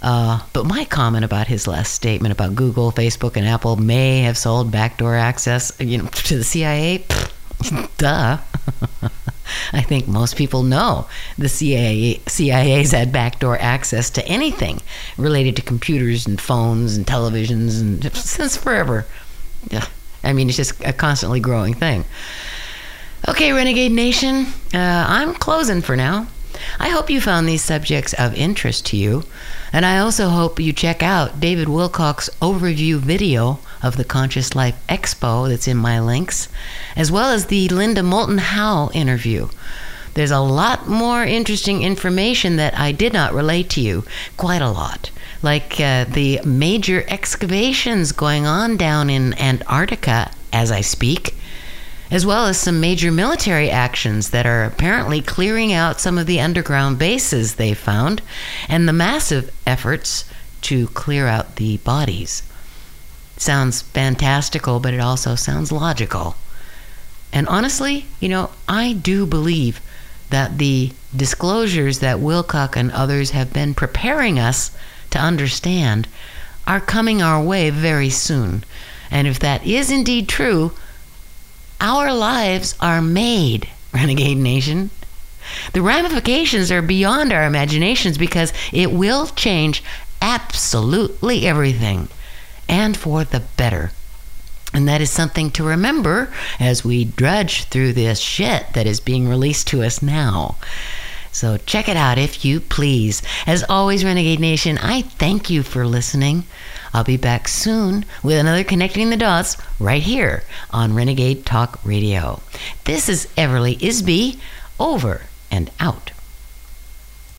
Uh, 0.00 0.40
but 0.52 0.64
my 0.64 0.84
comment 0.84 1.24
about 1.24 1.48
his 1.48 1.66
last 1.66 1.92
statement 1.92 2.32
about 2.32 2.54
Google, 2.54 2.92
Facebook, 2.92 3.36
and 3.36 3.46
Apple 3.46 3.76
may 3.76 4.20
have 4.20 4.38
sold 4.38 4.70
backdoor 4.70 5.16
access, 5.16 5.72
you 5.80 5.98
know, 5.98 6.06
to 6.06 6.38
the 6.38 6.44
CIA. 6.44 7.04
Duh. 7.98 8.38
I 9.72 9.80
think 9.82 10.06
most 10.06 10.36
people 10.36 10.62
know 10.62 11.08
the 11.36 11.48
CIA 11.48 12.20
CIA's 12.26 12.92
had 12.92 13.12
backdoor 13.12 13.58
access 13.58 14.10
to 14.10 14.26
anything 14.26 14.80
related 15.16 15.56
to 15.56 15.62
computers 15.62 16.26
and 16.26 16.40
phones 16.40 16.96
and 16.96 17.06
televisions 17.06 17.80
and 17.80 18.12
since 18.14 18.56
forever. 18.56 19.06
Yeah. 19.70 19.86
I 20.22 20.32
mean, 20.32 20.48
it's 20.48 20.56
just 20.56 20.80
a 20.84 20.92
constantly 20.92 21.40
growing 21.40 21.74
thing. 21.74 22.04
Okay, 23.28 23.52
Renegade 23.52 23.92
Nation, 23.92 24.46
uh, 24.72 25.06
I'm 25.08 25.34
closing 25.34 25.82
for 25.82 25.96
now. 25.96 26.28
I 26.78 26.88
hope 26.88 27.10
you 27.10 27.20
found 27.20 27.48
these 27.48 27.62
subjects 27.62 28.12
of 28.14 28.34
interest 28.34 28.86
to 28.86 28.96
you, 28.96 29.24
and 29.72 29.84
I 29.84 29.98
also 29.98 30.28
hope 30.28 30.60
you 30.60 30.72
check 30.72 31.02
out 31.02 31.40
David 31.40 31.68
Wilcock's 31.68 32.30
overview 32.40 32.96
video 32.98 33.60
of 33.82 33.96
the 33.96 34.04
Conscious 34.04 34.54
Life 34.54 34.76
Expo 34.88 35.48
that's 35.48 35.68
in 35.68 35.76
my 35.76 36.00
links, 36.00 36.48
as 36.96 37.12
well 37.12 37.30
as 37.30 37.46
the 37.46 37.68
Linda 37.68 38.02
Moulton 38.02 38.38
Howe 38.38 38.90
interview. 38.92 39.48
There's 40.14 40.30
a 40.30 40.40
lot 40.40 40.88
more 40.88 41.22
interesting 41.22 41.82
information 41.82 42.56
that 42.56 42.76
I 42.76 42.92
did 42.92 43.12
not 43.12 43.34
relate 43.34 43.70
to 43.70 43.80
you, 43.80 44.04
quite 44.36 44.62
a 44.62 44.70
lot. 44.70 45.10
Like 45.42 45.78
uh, 45.80 46.04
the 46.04 46.40
major 46.44 47.04
excavations 47.06 48.12
going 48.12 48.44
on 48.46 48.76
down 48.76 49.10
in 49.10 49.34
Antarctica 49.34 50.32
as 50.52 50.72
I 50.72 50.80
speak, 50.80 51.36
as 52.10 52.24
well 52.24 52.46
as 52.46 52.58
some 52.58 52.80
major 52.80 53.12
military 53.12 53.70
actions 53.70 54.30
that 54.30 54.46
are 54.46 54.64
apparently 54.64 55.20
clearing 55.20 55.72
out 55.72 56.00
some 56.00 56.18
of 56.18 56.26
the 56.26 56.40
underground 56.40 56.98
bases 56.98 57.54
they 57.54 57.74
found, 57.74 58.22
and 58.68 58.88
the 58.88 58.92
massive 58.92 59.54
efforts 59.66 60.24
to 60.62 60.86
clear 60.88 61.26
out 61.26 61.56
the 61.56 61.76
bodies. 61.78 62.42
Sounds 63.36 63.82
fantastical, 63.82 64.80
but 64.80 64.94
it 64.94 65.00
also 65.00 65.34
sounds 65.34 65.70
logical. 65.70 66.36
And 67.32 67.46
honestly, 67.48 68.06
you 68.20 68.28
know, 68.28 68.50
I 68.68 68.94
do 68.94 69.26
believe 69.26 69.80
that 70.30 70.58
the 70.58 70.92
disclosures 71.14 72.00
that 72.00 72.18
Wilcock 72.18 72.76
and 72.76 72.90
others 72.92 73.30
have 73.30 73.52
been 73.52 73.74
preparing 73.74 74.38
us 74.38 74.70
to 75.10 75.18
understand 75.18 76.08
are 76.66 76.80
coming 76.80 77.22
our 77.22 77.42
way 77.42 77.70
very 77.70 78.10
soon. 78.10 78.64
And 79.10 79.26
if 79.26 79.38
that 79.38 79.66
is 79.66 79.90
indeed 79.90 80.28
true, 80.28 80.72
our 81.80 82.12
lives 82.12 82.74
are 82.80 83.02
made, 83.02 83.68
Renegade 83.92 84.38
Nation. 84.38 84.90
The 85.72 85.82
ramifications 85.82 86.70
are 86.70 86.82
beyond 86.82 87.32
our 87.32 87.44
imaginations 87.44 88.18
because 88.18 88.52
it 88.72 88.92
will 88.92 89.26
change 89.28 89.82
absolutely 90.20 91.46
everything 91.46 92.08
and 92.68 92.96
for 92.96 93.24
the 93.24 93.40
better. 93.56 93.92
And 94.74 94.86
that 94.86 95.00
is 95.00 95.10
something 95.10 95.50
to 95.52 95.64
remember 95.64 96.30
as 96.60 96.84
we 96.84 97.04
drudge 97.04 97.64
through 97.64 97.94
this 97.94 98.18
shit 98.20 98.66
that 98.74 98.86
is 98.86 99.00
being 99.00 99.26
released 99.26 99.66
to 99.68 99.82
us 99.82 100.02
now. 100.02 100.56
So 101.32 101.56
check 101.56 101.88
it 101.88 101.96
out 101.96 102.18
if 102.18 102.44
you 102.44 102.60
please. 102.60 103.22
As 103.46 103.64
always, 103.68 104.04
Renegade 104.04 104.40
Nation, 104.40 104.76
I 104.78 105.02
thank 105.02 105.48
you 105.48 105.62
for 105.62 105.86
listening. 105.86 106.44
I'll 106.92 107.04
be 107.04 107.16
back 107.16 107.48
soon 107.48 108.04
with 108.22 108.38
another 108.38 108.64
Connecting 108.64 109.10
the 109.10 109.16
Dots 109.16 109.56
right 109.78 110.02
here 110.02 110.44
on 110.70 110.94
Renegade 110.94 111.44
Talk 111.44 111.78
Radio. 111.84 112.40
This 112.84 113.08
is 113.08 113.26
Everly 113.36 113.78
Isby, 113.78 114.38
over 114.80 115.22
and 115.50 115.70
out. 115.80 116.12